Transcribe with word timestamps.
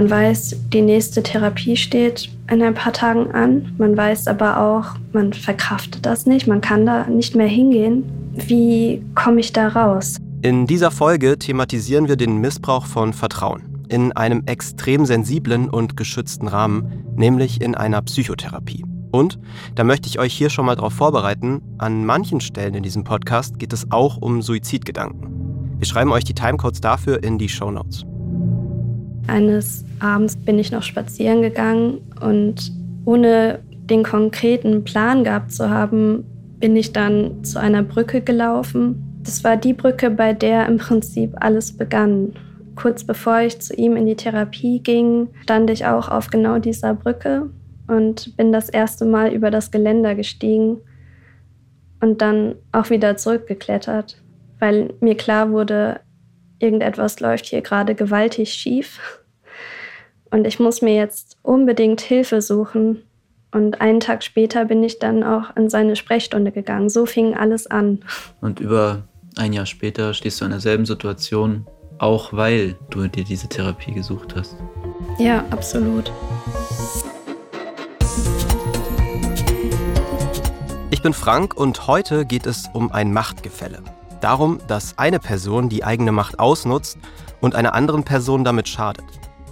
Man 0.00 0.08
weiß, 0.08 0.56
die 0.72 0.80
nächste 0.80 1.22
Therapie 1.22 1.76
steht 1.76 2.30
in 2.50 2.62
ein 2.62 2.72
paar 2.72 2.94
Tagen 2.94 3.32
an. 3.32 3.74
Man 3.76 3.98
weiß 3.98 4.28
aber 4.28 4.58
auch, 4.58 4.98
man 5.12 5.34
verkraftet 5.34 6.06
das 6.06 6.24
nicht, 6.24 6.46
man 6.46 6.62
kann 6.62 6.86
da 6.86 7.06
nicht 7.06 7.36
mehr 7.36 7.46
hingehen. 7.46 8.04
Wie 8.32 9.04
komme 9.14 9.40
ich 9.40 9.52
da 9.52 9.68
raus? 9.68 10.16
In 10.40 10.66
dieser 10.66 10.90
Folge 10.90 11.38
thematisieren 11.38 12.08
wir 12.08 12.16
den 12.16 12.38
Missbrauch 12.38 12.86
von 12.86 13.12
Vertrauen 13.12 13.84
in 13.90 14.12
einem 14.12 14.44
extrem 14.46 15.04
sensiblen 15.04 15.68
und 15.68 15.98
geschützten 15.98 16.48
Rahmen, 16.48 17.04
nämlich 17.14 17.60
in 17.60 17.74
einer 17.74 18.00
Psychotherapie. 18.00 18.86
Und, 19.10 19.38
da 19.74 19.84
möchte 19.84 20.08
ich 20.08 20.18
euch 20.18 20.32
hier 20.32 20.48
schon 20.48 20.64
mal 20.64 20.76
darauf 20.76 20.94
vorbereiten, 20.94 21.60
an 21.76 22.06
manchen 22.06 22.40
Stellen 22.40 22.72
in 22.72 22.82
diesem 22.82 23.04
Podcast 23.04 23.58
geht 23.58 23.74
es 23.74 23.90
auch 23.90 24.16
um 24.16 24.40
Suizidgedanken. 24.40 25.76
Wir 25.76 25.86
schreiben 25.86 26.10
euch 26.10 26.24
die 26.24 26.34
Timecodes 26.34 26.80
dafür 26.80 27.22
in 27.22 27.36
die 27.36 27.50
Show 27.50 27.70
Notes. 27.70 28.06
Eines 29.26 29.84
Abends 30.00 30.36
bin 30.36 30.58
ich 30.58 30.72
noch 30.72 30.82
spazieren 30.82 31.42
gegangen 31.42 31.98
und 32.20 32.72
ohne 33.04 33.60
den 33.68 34.02
konkreten 34.02 34.84
Plan 34.84 35.24
gehabt 35.24 35.52
zu 35.52 35.68
haben, 35.68 36.24
bin 36.58 36.76
ich 36.76 36.92
dann 36.92 37.42
zu 37.44 37.58
einer 37.58 37.82
Brücke 37.82 38.20
gelaufen. 38.20 39.20
Das 39.22 39.42
war 39.44 39.56
die 39.56 39.72
Brücke, 39.72 40.10
bei 40.10 40.32
der 40.32 40.66
im 40.66 40.78
Prinzip 40.78 41.34
alles 41.40 41.76
begann. 41.76 42.32
Kurz 42.76 43.04
bevor 43.04 43.40
ich 43.40 43.60
zu 43.60 43.74
ihm 43.74 43.96
in 43.96 44.06
die 44.06 44.16
Therapie 44.16 44.80
ging, 44.80 45.28
stand 45.42 45.70
ich 45.70 45.86
auch 45.86 46.08
auf 46.08 46.28
genau 46.28 46.58
dieser 46.58 46.94
Brücke 46.94 47.50
und 47.88 48.36
bin 48.36 48.52
das 48.52 48.68
erste 48.68 49.04
Mal 49.04 49.32
über 49.32 49.50
das 49.50 49.70
Geländer 49.70 50.14
gestiegen 50.14 50.78
und 52.00 52.22
dann 52.22 52.54
auch 52.72 52.90
wieder 52.90 53.16
zurückgeklettert, 53.16 54.22
weil 54.58 54.94
mir 55.00 55.16
klar 55.16 55.50
wurde, 55.50 56.00
irgendetwas 56.60 57.18
läuft 57.20 57.46
hier 57.46 57.62
gerade 57.62 57.94
gewaltig 57.94 58.52
schief 58.52 59.20
und 60.30 60.46
ich 60.46 60.60
muss 60.60 60.80
mir 60.80 60.94
jetzt 60.94 61.36
unbedingt 61.42 62.00
Hilfe 62.00 62.40
suchen. 62.40 63.02
Und 63.52 63.80
einen 63.80 63.98
Tag 63.98 64.22
später 64.22 64.64
bin 64.64 64.82
ich 64.84 65.00
dann 65.00 65.24
auch 65.24 65.56
in 65.56 65.68
seine 65.68 65.96
Sprechstunde 65.96 66.52
gegangen. 66.52 66.88
So 66.88 67.04
fing 67.04 67.34
alles 67.34 67.66
an. 67.66 68.04
Und 68.40 68.60
über 68.60 69.08
ein 69.36 69.52
Jahr 69.52 69.66
später 69.66 70.14
stehst 70.14 70.40
du 70.40 70.44
in 70.44 70.52
derselben 70.52 70.86
Situation, 70.86 71.66
auch 71.98 72.32
weil 72.32 72.76
du 72.90 73.08
dir 73.08 73.24
diese 73.24 73.48
Therapie 73.48 73.92
gesucht 73.92 74.36
hast. 74.36 74.54
Ja, 75.18 75.44
absolut. 75.50 76.12
Ich 80.92 81.02
bin 81.02 81.12
Frank 81.12 81.56
und 81.56 81.88
heute 81.88 82.24
geht 82.24 82.46
es 82.46 82.68
um 82.72 82.92
ein 82.92 83.12
Machtgefälle. 83.12 83.82
Darum, 84.20 84.58
dass 84.66 84.98
eine 84.98 85.18
Person 85.18 85.68
die 85.68 85.84
eigene 85.84 86.12
Macht 86.12 86.38
ausnutzt 86.38 86.98
und 87.40 87.54
einer 87.54 87.74
anderen 87.74 88.04
Person 88.04 88.44
damit 88.44 88.68
schadet. 88.68 89.04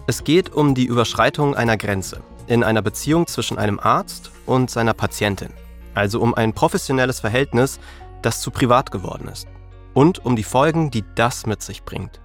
Es 0.07 0.25
geht 0.25 0.53
um 0.53 0.75
die 0.75 0.85
Überschreitung 0.85 1.55
einer 1.55 1.77
Grenze 1.77 2.21
in 2.47 2.65
einer 2.65 2.83
Beziehung 2.83 3.27
zwischen 3.27 3.59
einem 3.59 3.79
Arzt 3.79 4.31
und 4.47 4.71
seiner 4.71 4.95
Patientin. 4.95 5.51
Also 5.95 6.21
um 6.21 6.35
ein 6.35 6.55
professionelles 6.55 7.21
Verhältnis, 7.21 7.79
das 8.23 8.41
zu 8.41 8.51
privat 8.51 8.91
geworden 8.91 9.29
ist. 9.29 9.47
Und 9.95 10.25
um 10.25 10.37
die 10.37 10.45
Folgen, 10.45 10.91
die 10.91 11.05
das 11.15 11.47
mit 11.47 11.63
sich 11.63 11.83
bringt. 11.83 12.21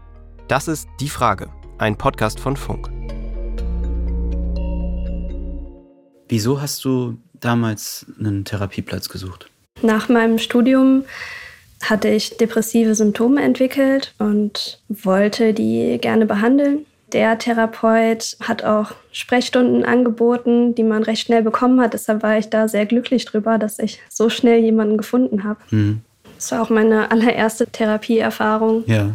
Das 0.48 0.68
ist 0.68 0.88
Die 1.00 1.10
Frage, 1.10 1.50
ein 1.78 1.98
Podcast 1.98 2.40
von 2.40 2.56
Funk. 2.56 2.90
Wieso 6.30 6.62
hast 6.62 6.84
du 6.86 7.18
damals 7.34 8.06
einen 8.18 8.46
Therapieplatz 8.46 9.10
gesucht? 9.10 9.50
Nach 9.82 10.08
meinem 10.08 10.40
Studium 10.40 11.04
hatte 11.90 12.10
ich 12.10 12.38
depressive 12.38 12.96
Symptome 12.96 13.42
entwickelt 13.42 14.14
und 14.20 14.82
wollte 14.90 15.54
die 15.54 15.98
gerne 16.00 16.26
behandeln. 16.26 16.86
Der 17.12 17.38
Therapeut 17.38 18.38
hat 18.42 18.64
auch 18.64 18.92
Sprechstunden 19.12 19.86
angeboten, 19.86 20.74
die 20.74 20.84
man 20.84 21.04
recht 21.04 21.26
schnell 21.26 21.44
bekommen 21.44 21.80
hat. 21.80 21.94
Deshalb 21.94 22.24
war 22.24 22.38
ich 22.38 22.50
da 22.50 22.68
sehr 22.68 22.88
glücklich 22.88 23.26
drüber, 23.26 23.60
dass 23.60 23.78
ich 23.78 24.00
so 24.10 24.30
schnell 24.30 24.60
jemanden 24.60 24.98
gefunden 24.98 25.44
habe. 25.44 25.60
Mhm. 25.70 26.02
Das 26.36 26.52
war 26.52 26.64
auch 26.64 26.70
meine 26.70 27.12
allererste 27.12 27.68
Therapieerfahrung. 27.68 28.84
Ja. 28.88 29.12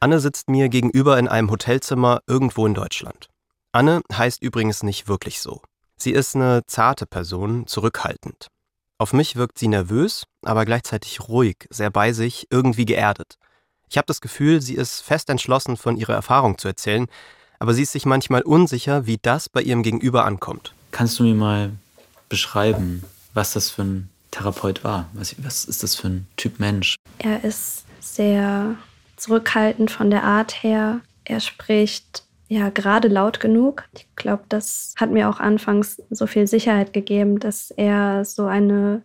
Anne 0.00 0.20
sitzt 0.20 0.48
mir 0.50 0.68
gegenüber 0.68 1.18
in 1.18 1.26
einem 1.26 1.50
Hotelzimmer 1.50 2.20
irgendwo 2.26 2.66
in 2.66 2.74
Deutschland. 2.74 3.28
Anne 3.72 4.02
heißt 4.12 4.42
übrigens 4.42 4.82
nicht 4.82 5.08
wirklich 5.08 5.40
so. 5.40 5.62
Sie 5.96 6.12
ist 6.12 6.36
eine 6.36 6.62
zarte 6.66 7.06
Person, 7.06 7.66
zurückhaltend. 7.66 8.48
Auf 9.00 9.12
mich 9.12 9.36
wirkt 9.36 9.58
sie 9.58 9.68
nervös, 9.68 10.24
aber 10.42 10.64
gleichzeitig 10.64 11.28
ruhig, 11.28 11.68
sehr 11.70 11.88
bei 11.90 12.12
sich, 12.12 12.48
irgendwie 12.50 12.84
geerdet. 12.84 13.38
Ich 13.88 13.96
habe 13.96 14.06
das 14.06 14.20
Gefühl, 14.20 14.60
sie 14.60 14.74
ist 14.74 15.02
fest 15.02 15.30
entschlossen, 15.30 15.76
von 15.76 15.96
ihrer 15.96 16.14
Erfahrung 16.14 16.58
zu 16.58 16.66
erzählen, 16.66 17.06
aber 17.60 17.74
sie 17.74 17.82
ist 17.82 17.92
sich 17.92 18.06
manchmal 18.06 18.42
unsicher, 18.42 19.06
wie 19.06 19.18
das 19.22 19.48
bei 19.48 19.62
ihrem 19.62 19.84
Gegenüber 19.84 20.24
ankommt. 20.24 20.74
Kannst 20.90 21.20
du 21.20 21.22
mir 21.22 21.34
mal 21.34 21.70
beschreiben, 22.28 23.04
was 23.34 23.52
das 23.52 23.70
für 23.70 23.82
ein 23.82 24.10
Therapeut 24.32 24.82
war? 24.82 25.08
Was, 25.12 25.36
was 25.38 25.64
ist 25.64 25.84
das 25.84 25.94
für 25.94 26.08
ein 26.08 26.26
Typ 26.36 26.58
Mensch? 26.58 26.96
Er 27.18 27.44
ist 27.44 27.84
sehr 28.00 28.74
zurückhaltend 29.16 29.92
von 29.92 30.10
der 30.10 30.24
Art 30.24 30.64
her. 30.64 31.00
Er 31.24 31.38
spricht 31.38 32.24
ja 32.48 32.70
gerade 32.70 33.08
laut 33.08 33.40
genug. 33.40 33.84
Ich 33.94 34.06
glaube, 34.16 34.44
das 34.48 34.94
hat 34.96 35.10
mir 35.10 35.28
auch 35.28 35.38
anfangs 35.38 36.02
so 36.10 36.26
viel 36.26 36.46
Sicherheit 36.46 36.92
gegeben, 36.92 37.38
dass 37.38 37.70
er 37.70 38.24
so 38.24 38.46
eine 38.46 39.02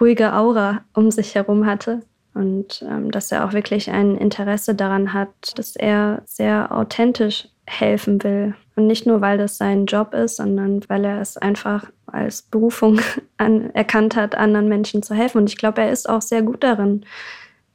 ruhige 0.00 0.32
Aura 0.32 0.84
um 0.94 1.10
sich 1.10 1.34
herum 1.34 1.66
hatte 1.66 2.02
und 2.34 2.84
ähm, 2.88 3.10
dass 3.10 3.30
er 3.30 3.44
auch 3.44 3.52
wirklich 3.52 3.90
ein 3.90 4.16
Interesse 4.16 4.74
daran 4.74 5.12
hat, 5.12 5.28
dass 5.56 5.76
er 5.76 6.22
sehr 6.24 6.72
authentisch 6.72 7.48
helfen 7.66 8.22
will. 8.22 8.54
Und 8.76 8.88
nicht 8.88 9.06
nur, 9.06 9.20
weil 9.20 9.38
das 9.38 9.56
sein 9.56 9.86
Job 9.86 10.14
ist, 10.14 10.36
sondern 10.36 10.82
weil 10.88 11.04
er 11.04 11.20
es 11.20 11.36
einfach 11.36 11.90
als 12.06 12.42
Berufung 12.42 13.00
an, 13.38 13.70
erkannt 13.74 14.16
hat, 14.16 14.34
anderen 14.34 14.68
Menschen 14.68 15.02
zu 15.02 15.14
helfen. 15.14 15.38
Und 15.38 15.48
ich 15.48 15.56
glaube, 15.56 15.80
er 15.80 15.90
ist 15.90 16.08
auch 16.08 16.22
sehr 16.22 16.42
gut 16.42 16.62
darin, 16.64 17.04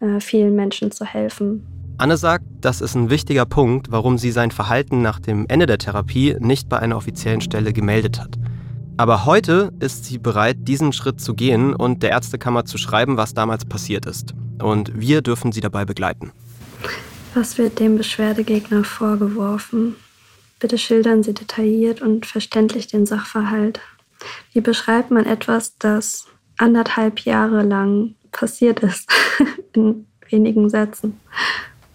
äh, 0.01 0.19
vielen 0.19 0.55
Menschen 0.55 0.91
zu 0.91 1.05
helfen. 1.05 1.78
Anne 1.99 2.15
sagt, 2.15 2.45
das 2.61 2.79
ist 2.79 2.95
ein 2.95 3.09
wichtiger 3.09 3.45
Punkt, 3.45 3.91
warum 3.91 4.17
sie 4.17 4.31
sein 4.31 4.51
Verhalten 4.51 5.01
nach 5.01 5.19
dem 5.19 5.45
Ende 5.49 5.65
der 5.65 5.79
Therapie 5.79 6.33
nicht 6.39 6.69
bei 6.69 6.79
einer 6.79 6.95
offiziellen 6.95 7.41
Stelle 7.41 7.73
gemeldet 7.73 8.21
hat. 8.21 8.39
Aber 8.95 9.25
heute 9.25 9.73
ist 9.81 10.05
sie 10.05 10.17
bereit, 10.17 10.59
diesen 10.61 10.93
Schritt 10.93 11.19
zu 11.19 11.33
gehen 11.33 11.75
und 11.75 12.01
der 12.01 12.11
Ärztekammer 12.11 12.63
zu 12.63 12.77
schreiben, 12.77 13.17
was 13.17 13.33
damals 13.33 13.65
passiert 13.65 14.05
ist. 14.05 14.33
Und 14.63 14.97
wir 14.97 15.21
dürfen 15.21 15.51
sie 15.51 15.59
dabei 15.59 15.83
begleiten. 15.83 16.31
Was 17.33 17.57
wird 17.57 17.79
dem 17.79 17.97
Beschwerdegegner 17.97 18.85
vorgeworfen? 18.85 19.97
Bitte 20.59 20.77
schildern 20.77 21.21
Sie 21.21 21.33
detailliert 21.33 22.01
und 22.01 22.25
verständlich 22.25 22.87
den 22.87 23.05
Sachverhalt. 23.05 23.81
Wie 24.53 24.61
beschreibt 24.61 25.11
man 25.11 25.25
etwas, 25.25 25.77
das 25.79 26.27
anderthalb 26.57 27.19
Jahre 27.19 27.63
lang 27.63 28.15
passiert 28.31 28.79
ist, 28.79 29.09
in 29.73 30.05
wenigen 30.29 30.69
Sätzen? 30.69 31.19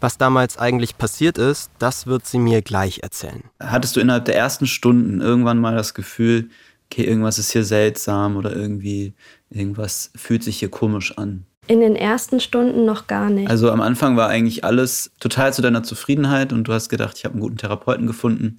Was 0.05 0.19
damals 0.19 0.59
eigentlich 0.59 0.99
passiert 0.99 1.39
ist, 1.39 1.71
das 1.79 2.07
wird 2.07 2.27
sie 2.27 2.39
mir 2.39 2.61
gleich 2.61 3.01
erzählen. 3.03 3.43
Hattest 3.59 3.97
du 3.97 4.01
innerhalb 4.01 4.27
der 4.27 4.37
ersten 4.37 4.67
Stunden 4.67 5.23
irgendwann 5.23 5.59
mal 5.59 5.75
das 5.75 5.95
Gefühl, 5.95 6.51
okay, 6.93 7.05
irgendwas 7.05 7.39
ist 7.39 7.53
hier 7.53 7.65
seltsam 7.65 8.37
oder 8.37 8.55
irgendwie 8.55 9.15
irgendwas 9.49 10.11
fühlt 10.15 10.45
sich 10.45 10.59
hier 10.59 10.69
komisch 10.69 11.17
an? 11.17 11.47
In 11.69 11.81
den 11.81 11.97
ersten 11.97 12.39
Stunden 12.39 12.85
noch 12.85 13.07
gar 13.07 13.31
nicht. 13.31 13.49
Also 13.49 13.71
am 13.71 13.81
Anfang 13.81 14.15
war 14.19 14.29
eigentlich 14.29 14.63
alles 14.63 15.11
total 15.21 15.55
zu 15.55 15.63
deiner 15.63 15.83
Zufriedenheit 15.83 16.53
und 16.53 16.65
du 16.65 16.75
hast 16.75 16.91
gedacht, 16.91 17.17
ich 17.17 17.25
habe 17.25 17.33
einen 17.33 17.41
guten 17.41 17.57
Therapeuten 17.57 18.07
gefunden, 18.07 18.59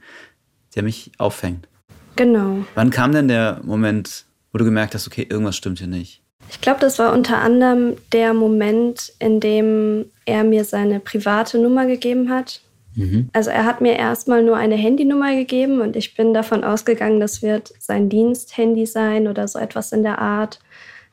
der 0.73 0.81
mich 0.81 1.11
auffängt. 1.19 1.67
Genau. 2.15 2.65
Wann 2.73 2.89
kam 2.89 3.11
denn 3.11 3.27
der 3.27 3.61
Moment, 3.63 4.25
wo 4.51 4.57
du 4.57 4.65
gemerkt 4.65 4.95
hast, 4.95 5.05
okay, 5.05 5.27
irgendwas 5.29 5.55
stimmt 5.55 5.77
hier 5.77 5.87
nicht? 5.87 6.23
Ich 6.49 6.61
glaube, 6.61 6.79
das 6.79 6.99
war 6.99 7.13
unter 7.13 7.37
anderem 7.37 7.95
der 8.11 8.33
Moment, 8.33 9.13
in 9.19 9.39
dem 9.39 10.05
er 10.25 10.43
mir 10.43 10.63
seine 10.63 10.99
private 10.99 11.57
Nummer 11.57 11.85
gegeben 11.85 12.29
hat. 12.29 12.61
Mhm. 12.95 13.29
Also 13.33 13.49
er 13.49 13.65
hat 13.65 13.81
mir 13.81 13.97
erstmal 13.97 14.41
nur 14.43 14.57
eine 14.57 14.75
Handynummer 14.75 15.35
gegeben 15.35 15.81
und 15.81 15.95
ich 15.95 16.15
bin 16.15 16.33
davon 16.33 16.63
ausgegangen, 16.63 17.19
das 17.19 17.41
wird 17.41 17.73
sein 17.79 18.09
Diensthandy 18.09 18.85
sein 18.85 19.27
oder 19.27 19.47
so 19.47 19.59
etwas 19.59 19.91
in 19.91 20.03
der 20.03 20.19
Art. 20.19 20.59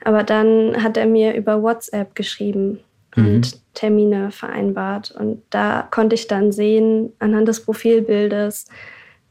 Aber 0.04 0.22
dann 0.22 0.82
hat 0.82 0.96
er 0.96 1.06
mir 1.06 1.34
über 1.34 1.62
WhatsApp 1.62 2.14
geschrieben 2.14 2.80
mhm. 3.16 3.26
und 3.26 3.74
Termine 3.74 4.30
vereinbart. 4.30 5.10
Und 5.12 5.42
da 5.50 5.86
konnte 5.90 6.14
ich 6.14 6.26
dann 6.26 6.52
sehen, 6.52 7.12
anhand 7.18 7.48
des 7.48 7.64
Profilbildes, 7.64 8.66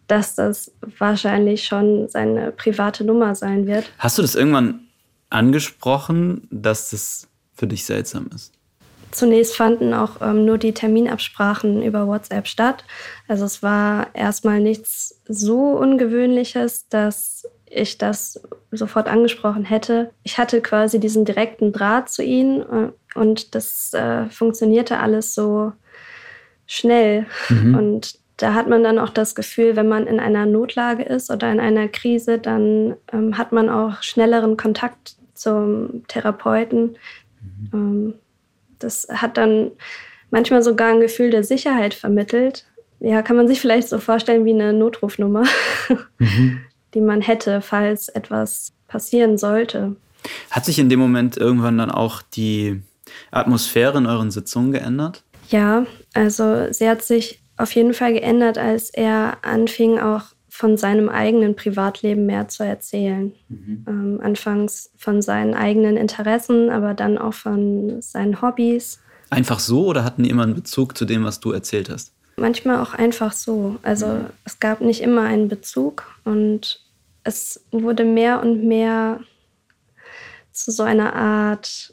dass 0.07 0.35
das 0.35 0.71
wahrscheinlich 0.97 1.63
schon 1.63 2.09
seine 2.09 2.51
private 2.51 3.03
Nummer 3.03 3.35
sein 3.35 3.67
wird. 3.67 3.91
Hast 3.97 4.17
du 4.17 4.21
das 4.21 4.35
irgendwann 4.35 4.81
angesprochen, 5.31 6.47
dass 6.51 6.91
das 6.91 7.27
für 7.53 7.67
dich 7.67 7.85
seltsam 7.85 8.29
ist? 8.33 8.53
Zunächst 9.11 9.55
fanden 9.55 9.93
auch 9.93 10.21
ähm, 10.21 10.45
nur 10.45 10.57
die 10.57 10.73
Terminabsprachen 10.73 11.83
über 11.83 12.07
WhatsApp 12.07 12.47
statt. 12.47 12.85
Also 13.27 13.45
es 13.45 13.61
war 13.61 14.07
erstmal 14.13 14.61
nichts 14.61 15.21
so 15.27 15.77
Ungewöhnliches, 15.77 16.87
dass 16.87 17.45
ich 17.65 17.97
das 17.97 18.41
sofort 18.71 19.07
angesprochen 19.07 19.65
hätte. 19.65 20.11
Ich 20.23 20.37
hatte 20.37 20.61
quasi 20.61 20.99
diesen 20.99 21.25
direkten 21.25 21.71
Draht 21.71 22.09
zu 22.09 22.23
ihnen 22.23 22.61
äh, 22.61 23.19
und 23.19 23.55
das 23.55 23.93
äh, 23.93 24.29
funktionierte 24.29 24.99
alles 24.99 25.35
so 25.35 25.73
schnell. 26.65 27.25
Mhm. 27.49 27.75
Und 27.75 28.19
da 28.37 28.53
hat 28.53 28.67
man 28.67 28.83
dann 28.83 28.97
auch 28.97 29.09
das 29.09 29.35
Gefühl, 29.35 29.75
wenn 29.75 29.87
man 29.87 30.07
in 30.07 30.19
einer 30.19 30.45
Notlage 30.45 31.03
ist 31.03 31.29
oder 31.29 31.51
in 31.51 31.59
einer 31.59 31.87
Krise, 31.87 32.39
dann 32.39 32.95
ähm, 33.11 33.37
hat 33.37 33.51
man 33.51 33.69
auch 33.69 34.01
schnelleren 34.01 34.57
Kontakt 34.57 35.15
zum 35.41 36.07
Therapeuten. 36.07 36.97
Mhm. 37.41 37.69
Ähm, 37.73 38.13
das 38.79 39.07
hat 39.09 39.37
dann 39.37 39.71
manchmal 40.29 40.63
sogar 40.63 40.93
ein 40.93 41.01
Gefühl 41.01 41.29
der 41.29 41.43
Sicherheit 41.43 41.93
vermittelt. 41.93 42.65
Ja, 42.99 43.21
kann 43.21 43.35
man 43.35 43.47
sich 43.47 43.59
vielleicht 43.59 43.89
so 43.89 43.99
vorstellen 43.99 44.45
wie 44.45 44.53
eine 44.53 44.73
Notrufnummer, 44.73 45.43
mhm. 46.19 46.61
die 46.93 47.01
man 47.01 47.21
hätte, 47.21 47.61
falls 47.61 48.09
etwas 48.09 48.73
passieren 48.87 49.37
sollte. 49.37 49.95
Hat 50.51 50.65
sich 50.65 50.77
in 50.77 50.89
dem 50.89 50.99
Moment 50.99 51.37
irgendwann 51.37 51.79
dann 51.79 51.89
auch 51.89 52.21
die 52.21 52.81
Atmosphäre 53.31 53.97
in 53.97 54.05
euren 54.05 54.29
Sitzungen 54.29 54.71
geändert? 54.71 55.23
Ja, 55.49 55.85
also 56.13 56.71
sie 56.71 56.87
hat 56.87 57.01
sich 57.01 57.41
auf 57.57 57.73
jeden 57.73 57.93
Fall 57.93 58.13
geändert, 58.13 58.57
als 58.57 58.89
er 58.89 59.37
anfing, 59.41 59.99
auch 59.99 60.23
von 60.61 60.77
seinem 60.77 61.09
eigenen 61.09 61.55
Privatleben 61.55 62.27
mehr 62.27 62.47
zu 62.47 62.63
erzählen. 62.63 63.33
Mhm. 63.49 63.83
Ähm, 63.87 64.19
anfangs 64.21 64.91
von 64.95 65.23
seinen 65.23 65.55
eigenen 65.55 65.97
Interessen, 65.97 66.69
aber 66.69 66.93
dann 66.93 67.17
auch 67.17 67.33
von 67.33 67.99
seinen 67.99 68.43
Hobbys. 68.43 68.99
Einfach 69.31 69.57
so 69.57 69.87
oder 69.87 70.03
hatten 70.03 70.21
die 70.21 70.29
immer 70.29 70.43
einen 70.43 70.53
Bezug 70.53 70.95
zu 70.95 71.05
dem, 71.05 71.23
was 71.23 71.39
du 71.39 71.51
erzählt 71.51 71.89
hast? 71.89 72.13
Manchmal 72.37 72.79
auch 72.79 72.93
einfach 72.93 73.33
so. 73.33 73.77
Also 73.81 74.05
mhm. 74.05 74.25
es 74.45 74.59
gab 74.59 74.81
nicht 74.81 75.01
immer 75.01 75.23
einen 75.23 75.47
Bezug 75.47 76.03
und 76.25 76.85
es 77.23 77.65
wurde 77.71 78.03
mehr 78.03 78.39
und 78.43 78.63
mehr 78.63 79.19
zu 80.51 80.69
so 80.69 80.83
einer 80.83 81.15
Art 81.15 81.91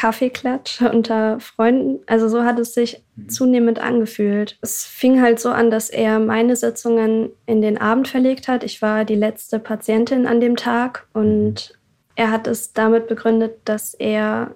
Kaffeeklatsch 0.00 0.80
unter 0.92 1.38
Freunden. 1.40 2.00
Also 2.06 2.28
so 2.28 2.44
hat 2.44 2.58
es 2.58 2.72
sich 2.72 3.02
mhm. 3.16 3.28
zunehmend 3.28 3.78
angefühlt. 3.78 4.58
Es 4.62 4.84
fing 4.84 5.20
halt 5.20 5.38
so 5.38 5.50
an, 5.50 5.70
dass 5.70 5.90
er 5.90 6.18
meine 6.18 6.56
Sitzungen 6.56 7.30
in 7.44 7.60
den 7.60 7.78
Abend 7.78 8.08
verlegt 8.08 8.48
hat. 8.48 8.64
Ich 8.64 8.80
war 8.80 9.04
die 9.04 9.14
letzte 9.14 9.58
Patientin 9.58 10.26
an 10.26 10.40
dem 10.40 10.56
Tag 10.56 11.06
und 11.12 11.78
er 12.16 12.30
hat 12.30 12.46
es 12.46 12.72
damit 12.72 13.08
begründet, 13.08 13.58
dass 13.66 13.92
er 13.94 14.54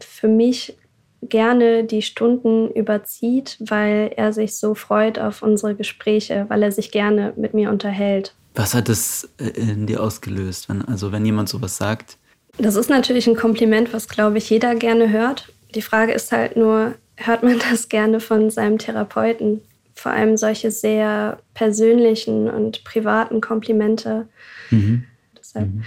für 0.00 0.28
mich 0.28 0.76
gerne 1.22 1.84
die 1.84 2.02
Stunden 2.02 2.68
überzieht, 2.70 3.56
weil 3.60 4.12
er 4.16 4.32
sich 4.32 4.56
so 4.56 4.74
freut 4.74 5.18
auf 5.18 5.42
unsere 5.42 5.74
Gespräche, 5.74 6.46
weil 6.48 6.62
er 6.62 6.72
sich 6.72 6.90
gerne 6.90 7.32
mit 7.36 7.54
mir 7.54 7.70
unterhält. 7.70 8.34
Was 8.54 8.74
hat 8.74 8.88
das 8.88 9.28
äh, 9.38 9.48
in 9.50 9.86
dir 9.86 10.02
ausgelöst? 10.02 10.68
Wenn, 10.68 10.82
also 10.82 11.12
wenn 11.12 11.24
jemand 11.24 11.48
sowas 11.48 11.76
sagt, 11.76 12.18
das 12.58 12.76
ist 12.76 12.90
natürlich 12.90 13.26
ein 13.26 13.36
Kompliment, 13.36 13.92
was, 13.92 14.08
glaube 14.08 14.38
ich, 14.38 14.48
jeder 14.50 14.74
gerne 14.74 15.10
hört. 15.10 15.52
Die 15.74 15.82
Frage 15.82 16.12
ist 16.12 16.32
halt 16.32 16.56
nur, 16.56 16.94
hört 17.16 17.42
man 17.42 17.58
das 17.70 17.88
gerne 17.88 18.20
von 18.20 18.50
seinem 18.50 18.78
Therapeuten? 18.78 19.62
Vor 19.94 20.12
allem 20.12 20.36
solche 20.36 20.70
sehr 20.70 21.38
persönlichen 21.54 22.50
und 22.50 22.84
privaten 22.84 23.40
Komplimente. 23.40 24.28
Mhm. 24.70 25.04
Deshalb 25.38 25.68
mhm. 25.68 25.84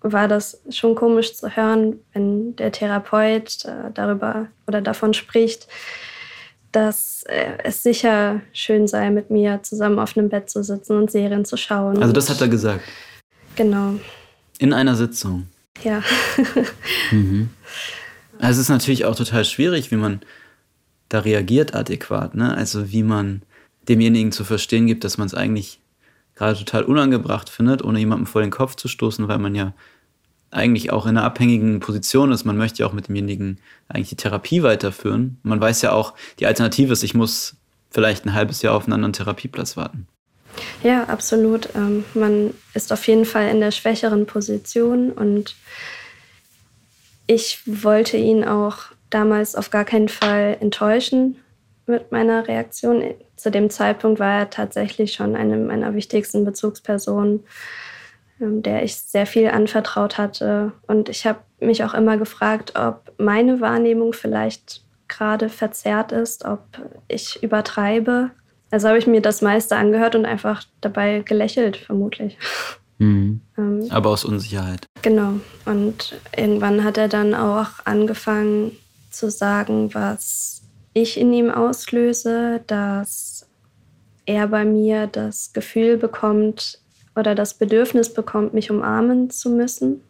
war 0.00 0.28
das 0.28 0.60
schon 0.70 0.94
komisch 0.94 1.34
zu 1.34 1.54
hören, 1.56 1.98
wenn 2.12 2.56
der 2.56 2.72
Therapeut 2.72 3.64
äh, 3.64 3.90
darüber 3.92 4.48
oder 4.66 4.80
davon 4.80 5.12
spricht, 5.12 5.66
dass 6.70 7.24
äh, 7.24 7.58
es 7.64 7.82
sicher 7.82 8.40
schön 8.52 8.86
sei, 8.86 9.10
mit 9.10 9.30
mir 9.30 9.62
zusammen 9.62 9.98
auf 9.98 10.16
einem 10.16 10.28
Bett 10.28 10.48
zu 10.50 10.62
sitzen 10.62 10.96
und 10.96 11.10
Serien 11.10 11.44
zu 11.44 11.56
schauen. 11.56 12.00
Also 12.00 12.12
das 12.12 12.30
hat 12.30 12.40
er 12.40 12.48
gesagt. 12.48 12.84
Genau. 13.56 13.94
In 14.58 14.72
einer 14.72 14.94
Sitzung. 14.94 15.48
Ja. 15.82 16.02
mhm. 17.10 17.50
Also 18.38 18.60
es 18.60 18.66
ist 18.66 18.70
natürlich 18.70 19.04
auch 19.04 19.16
total 19.16 19.44
schwierig, 19.44 19.90
wie 19.90 19.96
man 19.96 20.20
da 21.08 21.20
reagiert 21.20 21.74
adäquat. 21.74 22.34
Ne? 22.34 22.56
Also 22.56 22.90
wie 22.90 23.02
man 23.02 23.42
demjenigen 23.88 24.32
zu 24.32 24.44
verstehen 24.44 24.86
gibt, 24.86 25.04
dass 25.04 25.18
man 25.18 25.26
es 25.26 25.34
eigentlich 25.34 25.80
gerade 26.34 26.58
total 26.58 26.84
unangebracht 26.84 27.50
findet, 27.50 27.84
ohne 27.84 27.98
jemandem 27.98 28.26
vor 28.26 28.40
den 28.40 28.50
Kopf 28.50 28.74
zu 28.76 28.88
stoßen, 28.88 29.28
weil 29.28 29.38
man 29.38 29.54
ja 29.54 29.74
eigentlich 30.50 30.92
auch 30.92 31.06
in 31.06 31.16
einer 31.16 31.24
abhängigen 31.24 31.80
Position 31.80 32.30
ist. 32.30 32.44
Man 32.44 32.56
möchte 32.56 32.80
ja 32.80 32.86
auch 32.86 32.92
mit 32.92 33.08
demjenigen 33.08 33.58
eigentlich 33.88 34.10
die 34.10 34.16
Therapie 34.16 34.62
weiterführen. 34.62 35.38
Man 35.42 35.60
weiß 35.60 35.82
ja 35.82 35.92
auch, 35.92 36.14
die 36.38 36.46
Alternative 36.46 36.92
ist, 36.92 37.02
ich 37.02 37.14
muss 37.14 37.56
vielleicht 37.90 38.26
ein 38.26 38.34
halbes 38.34 38.62
Jahr 38.62 38.74
auf 38.74 38.84
einen 38.84 38.92
anderen 38.92 39.12
Therapieplatz 39.12 39.76
warten. 39.76 40.06
Ja, 40.82 41.04
absolut. 41.04 41.68
Ähm, 41.74 42.04
man 42.14 42.54
ist 42.74 42.92
auf 42.92 43.06
jeden 43.06 43.24
Fall 43.24 43.48
in 43.48 43.60
der 43.60 43.70
schwächeren 43.70 44.26
Position 44.26 45.12
und 45.12 45.54
ich 47.26 47.62
wollte 47.66 48.16
ihn 48.16 48.44
auch 48.44 48.78
damals 49.10 49.54
auf 49.54 49.70
gar 49.70 49.84
keinen 49.84 50.08
Fall 50.08 50.56
enttäuschen 50.60 51.36
mit 51.86 52.12
meiner 52.12 52.48
Reaktion. 52.48 53.14
Zu 53.36 53.50
dem 53.50 53.70
Zeitpunkt 53.70 54.20
war 54.20 54.40
er 54.40 54.50
tatsächlich 54.50 55.14
schon 55.14 55.36
eine 55.36 55.56
meiner 55.56 55.94
wichtigsten 55.94 56.44
Bezugspersonen, 56.44 57.44
ähm, 58.40 58.62
der 58.62 58.82
ich 58.82 58.96
sehr 58.96 59.26
viel 59.26 59.48
anvertraut 59.48 60.18
hatte. 60.18 60.72
Und 60.86 61.08
ich 61.08 61.26
habe 61.26 61.40
mich 61.60 61.84
auch 61.84 61.94
immer 61.94 62.16
gefragt, 62.16 62.74
ob 62.76 63.12
meine 63.18 63.60
Wahrnehmung 63.60 64.12
vielleicht 64.12 64.82
gerade 65.08 65.48
verzerrt 65.48 66.12
ist, 66.12 66.44
ob 66.44 66.64
ich 67.08 67.42
übertreibe 67.42 68.30
also 68.72 68.88
habe 68.88 68.98
ich 68.98 69.06
mir 69.06 69.20
das 69.20 69.42
meiste 69.42 69.76
angehört 69.76 70.16
und 70.16 70.24
einfach 70.24 70.64
dabei 70.80 71.20
gelächelt, 71.20 71.76
vermutlich. 71.76 72.36
Mhm. 72.98 73.40
Ähm, 73.58 73.86
Aber 73.90 74.10
aus 74.10 74.24
Unsicherheit. 74.24 74.86
Genau. 75.02 75.34
Und 75.66 76.14
irgendwann 76.34 76.82
hat 76.84 76.96
er 76.96 77.08
dann 77.08 77.34
auch 77.34 77.68
angefangen 77.84 78.72
zu 79.10 79.30
sagen, 79.30 79.92
was 79.92 80.62
ich 80.94 81.20
in 81.20 81.34
ihm 81.34 81.50
auslöse, 81.50 82.62
dass 82.66 83.46
er 84.24 84.48
bei 84.48 84.64
mir 84.64 85.06
das 85.06 85.52
Gefühl 85.52 85.98
bekommt 85.98 86.78
oder 87.14 87.34
das 87.34 87.52
Bedürfnis 87.54 88.14
bekommt, 88.14 88.54
mich 88.54 88.70
umarmen 88.70 89.28
zu 89.28 89.50
müssen. 89.50 90.00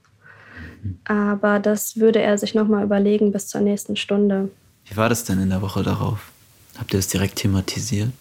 Mhm. 0.83 1.01
Aber 1.05 1.59
das 1.59 1.97
würde 1.97 2.23
er 2.23 2.39
sich 2.39 2.55
nochmal 2.55 2.85
überlegen 2.85 3.33
bis 3.33 3.49
zur 3.49 3.61
nächsten 3.61 3.97
Stunde. 3.97 4.51
Wie 4.85 4.97
war 4.97 5.09
das 5.09 5.25
denn 5.25 5.41
in 5.41 5.51
der 5.51 5.63
Woche 5.63 5.83
darauf? 5.83 6.31
Habt 6.79 6.93
ihr 6.93 7.01
es 7.01 7.09
direkt 7.09 7.37
thematisiert? 7.37 8.13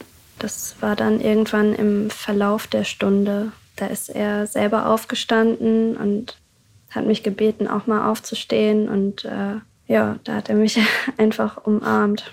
Das 0.42 0.76
war 0.80 0.96
dann 0.96 1.22
irgendwann 1.22 1.76
im 1.76 2.10
Verlauf 2.10 2.66
der 2.66 2.84
Stunde. 2.84 3.52
Da 3.76 3.86
ist 3.86 4.10
er 4.10 4.48
selber 4.48 4.88
aufgestanden 4.88 5.96
und 5.96 6.36
hat 6.90 7.06
mich 7.06 7.22
gebeten, 7.22 7.68
auch 7.68 7.86
mal 7.86 8.10
aufzustehen. 8.10 8.90
Und 8.90 9.24
äh, 9.24 9.58
ja, 9.86 10.16
da 10.24 10.34
hat 10.34 10.50
er 10.50 10.56
mich 10.56 10.80
einfach 11.18 11.58
umarmt. 11.58 12.32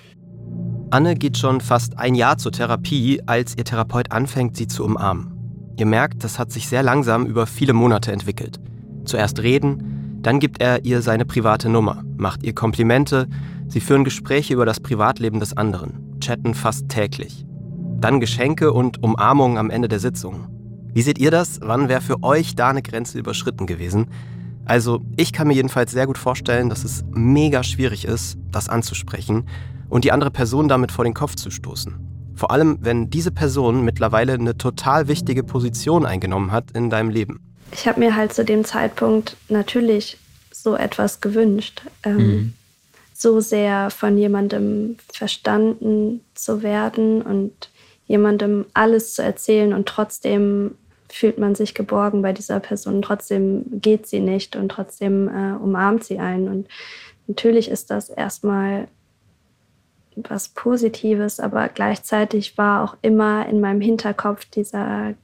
Anne 0.90 1.16
geht 1.16 1.36
schon 1.36 1.60
fast 1.60 1.98
ein 1.98 2.14
Jahr 2.14 2.38
zur 2.38 2.50
Therapie, 2.50 3.20
als 3.26 3.58
ihr 3.58 3.64
Therapeut 3.64 4.10
anfängt, 4.10 4.56
sie 4.56 4.68
zu 4.68 4.86
umarmen. 4.86 5.34
Ihr 5.76 5.84
merkt, 5.84 6.24
das 6.24 6.38
hat 6.38 6.50
sich 6.50 6.66
sehr 6.66 6.82
langsam 6.82 7.26
über 7.26 7.46
viele 7.46 7.74
Monate 7.74 8.10
entwickelt. 8.10 8.58
Zuerst 9.04 9.42
reden, 9.42 10.18
dann 10.22 10.40
gibt 10.40 10.62
er 10.62 10.86
ihr 10.86 11.02
seine 11.02 11.26
private 11.26 11.68
Nummer, 11.68 12.04
macht 12.16 12.42
ihr 12.42 12.54
Komplimente, 12.54 13.28
sie 13.68 13.80
führen 13.80 14.04
Gespräche 14.04 14.54
über 14.54 14.64
das 14.64 14.80
Privatleben 14.80 15.40
des 15.40 15.54
anderen, 15.54 16.18
chatten 16.20 16.54
fast 16.54 16.88
täglich. 16.88 17.44
Dann 18.00 18.20
Geschenke 18.20 18.72
und 18.72 19.02
Umarmungen 19.02 19.58
am 19.58 19.70
Ende 19.70 19.88
der 19.88 19.98
Sitzung. 19.98 20.46
Wie 20.94 21.02
seht 21.02 21.18
ihr 21.18 21.32
das? 21.32 21.58
Wann 21.62 21.88
wäre 21.88 22.00
für 22.00 22.22
euch 22.22 22.54
da 22.54 22.70
eine 22.70 22.80
Grenze 22.82 23.18
überschritten 23.18 23.66
gewesen? 23.66 24.06
Also, 24.64 25.00
ich 25.16 25.32
kann 25.32 25.48
mir 25.48 25.54
jedenfalls 25.54 25.90
sehr 25.90 26.06
gut 26.06 26.16
vorstellen, 26.16 26.68
dass 26.68 26.84
es 26.84 27.04
mega 27.10 27.64
schwierig 27.64 28.04
ist, 28.04 28.38
das 28.52 28.68
anzusprechen 28.68 29.48
und 29.88 30.04
die 30.04 30.12
andere 30.12 30.30
Person 30.30 30.68
damit 30.68 30.92
vor 30.92 31.04
den 31.04 31.14
Kopf 31.14 31.34
zu 31.34 31.50
stoßen. 31.50 31.94
Vor 32.36 32.52
allem, 32.52 32.78
wenn 32.82 33.10
diese 33.10 33.32
Person 33.32 33.84
mittlerweile 33.84 34.34
eine 34.34 34.56
total 34.56 35.08
wichtige 35.08 35.42
Position 35.42 36.06
eingenommen 36.06 36.52
hat 36.52 36.70
in 36.72 36.90
deinem 36.90 37.10
Leben. 37.10 37.40
Ich 37.72 37.88
habe 37.88 37.98
mir 37.98 38.14
halt 38.14 38.32
zu 38.32 38.44
dem 38.44 38.64
Zeitpunkt 38.64 39.36
natürlich 39.48 40.18
so 40.52 40.76
etwas 40.76 41.20
gewünscht. 41.20 41.82
Ähm, 42.04 42.16
mhm. 42.16 42.54
So 43.12 43.40
sehr 43.40 43.90
von 43.90 44.16
jemandem 44.16 44.98
verstanden 45.12 46.20
zu 46.34 46.62
werden 46.62 47.22
und 47.22 47.70
jemandem 48.08 48.66
alles 48.74 49.14
zu 49.14 49.22
erzählen 49.22 49.72
und 49.72 49.86
trotzdem 49.86 50.74
fühlt 51.10 51.38
man 51.38 51.54
sich 51.54 51.74
geborgen 51.74 52.22
bei 52.22 52.32
dieser 52.32 52.60
Person. 52.60 53.02
Trotzdem 53.02 53.64
geht 53.80 54.06
sie 54.06 54.20
nicht 54.20 54.56
und 54.56 54.70
trotzdem 54.70 55.28
äh, 55.28 55.56
umarmt 55.56 56.04
sie 56.04 56.18
einen. 56.18 56.48
Und 56.48 56.68
natürlich 57.26 57.70
ist 57.70 57.90
das 57.90 58.10
erstmal 58.10 58.88
was 60.16 60.48
Positives, 60.48 61.38
aber 61.38 61.68
gleichzeitig 61.68 62.58
war 62.58 62.82
auch 62.82 62.96
immer 63.02 63.46
in 63.46 63.60
meinem 63.60 63.80
Hinterkopf 63.80 64.44
dieser 64.46 65.14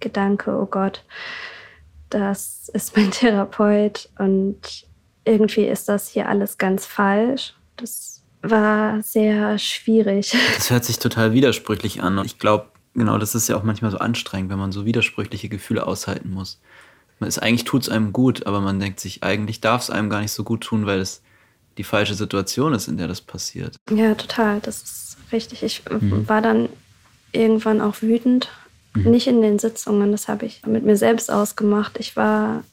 Gedanke, 0.00 0.56
oh 0.58 0.66
Gott, 0.66 1.04
das 2.10 2.70
ist 2.72 2.96
mein 2.96 3.10
Therapeut 3.10 4.10
und 4.18 4.86
irgendwie 5.24 5.64
ist 5.64 5.88
das 5.88 6.08
hier 6.08 6.28
alles 6.28 6.58
ganz 6.58 6.86
falsch. 6.86 7.54
Das 7.76 8.11
war 8.42 9.02
sehr 9.02 9.58
schwierig. 9.58 10.36
Das 10.56 10.70
hört 10.70 10.84
sich 10.84 10.98
total 10.98 11.32
widersprüchlich 11.32 12.02
an. 12.02 12.18
Und 12.18 12.26
ich 12.26 12.38
glaube, 12.38 12.66
genau, 12.94 13.18
das 13.18 13.34
ist 13.34 13.48
ja 13.48 13.56
auch 13.56 13.62
manchmal 13.62 13.90
so 13.90 13.98
anstrengend, 13.98 14.50
wenn 14.50 14.58
man 14.58 14.72
so 14.72 14.84
widersprüchliche 14.84 15.48
Gefühle 15.48 15.86
aushalten 15.86 16.30
muss. 16.30 16.60
Man 17.20 17.28
ist, 17.28 17.38
eigentlich 17.38 17.64
tut 17.64 17.82
es 17.82 17.88
einem 17.88 18.12
gut, 18.12 18.46
aber 18.46 18.60
man 18.60 18.80
denkt 18.80 19.00
sich, 19.00 19.22
eigentlich 19.22 19.60
darf 19.60 19.82
es 19.82 19.90
einem 19.90 20.10
gar 20.10 20.20
nicht 20.20 20.32
so 20.32 20.44
gut 20.44 20.62
tun, 20.62 20.86
weil 20.86 21.00
es 21.00 21.22
die 21.78 21.84
falsche 21.84 22.14
Situation 22.14 22.74
ist, 22.74 22.88
in 22.88 22.96
der 22.96 23.08
das 23.08 23.20
passiert. 23.20 23.76
Ja, 23.90 24.14
total. 24.14 24.60
Das 24.60 24.82
ist 24.82 25.16
richtig. 25.32 25.62
Ich 25.62 25.82
mhm. 25.88 26.28
war 26.28 26.42
dann 26.42 26.68
irgendwann 27.32 27.80
auch 27.80 28.02
wütend. 28.02 28.50
Mhm. 28.94 29.10
Nicht 29.10 29.26
in 29.26 29.40
den 29.40 29.58
Sitzungen, 29.58 30.12
das 30.12 30.28
habe 30.28 30.44
ich 30.44 30.66
mit 30.66 30.84
mir 30.84 30.96
selbst 30.96 31.30
ausgemacht. 31.30 31.98
Ich 31.98 32.16
war 32.16 32.64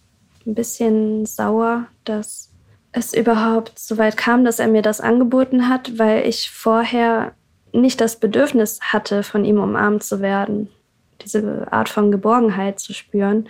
ein 0.45 0.55
bisschen 0.55 1.25
sauer, 1.25 1.85
dass 2.03 2.48
es 2.91 3.13
überhaupt 3.13 3.77
so 3.77 3.97
weit 3.97 4.17
kam, 4.17 4.43
dass 4.43 4.59
er 4.59 4.67
mir 4.67 4.81
das 4.81 5.01
angeboten 5.01 5.69
hat, 5.69 5.97
weil 5.99 6.27
ich 6.27 6.49
vorher 6.49 7.33
nicht 7.71 8.01
das 8.01 8.19
Bedürfnis 8.19 8.79
hatte, 8.81 9.23
von 9.23 9.45
ihm 9.45 9.59
umarmt 9.59 10.03
zu 10.03 10.21
werden, 10.21 10.69
diese 11.21 11.71
Art 11.71 11.89
von 11.89 12.11
Geborgenheit 12.11 12.79
zu 12.79 12.93
spüren. 12.93 13.47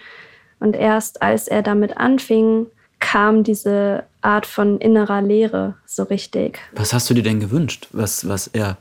Und 0.60 0.76
erst 0.76 1.22
als 1.22 1.48
er 1.48 1.62
damit 1.62 1.98
anfing, 1.98 2.68
kam 3.00 3.44
diese 3.44 4.04
Art 4.22 4.46
von 4.46 4.78
innerer 4.80 5.22
Leere 5.22 5.76
so 5.86 6.04
richtig. 6.04 6.60
Was 6.74 6.94
hast 6.94 7.10
du 7.10 7.14
dir 7.14 7.24
denn 7.24 7.40
gewünscht, 7.40 7.88
was, 7.94 8.28
was 8.28 8.48
er 8.48 8.78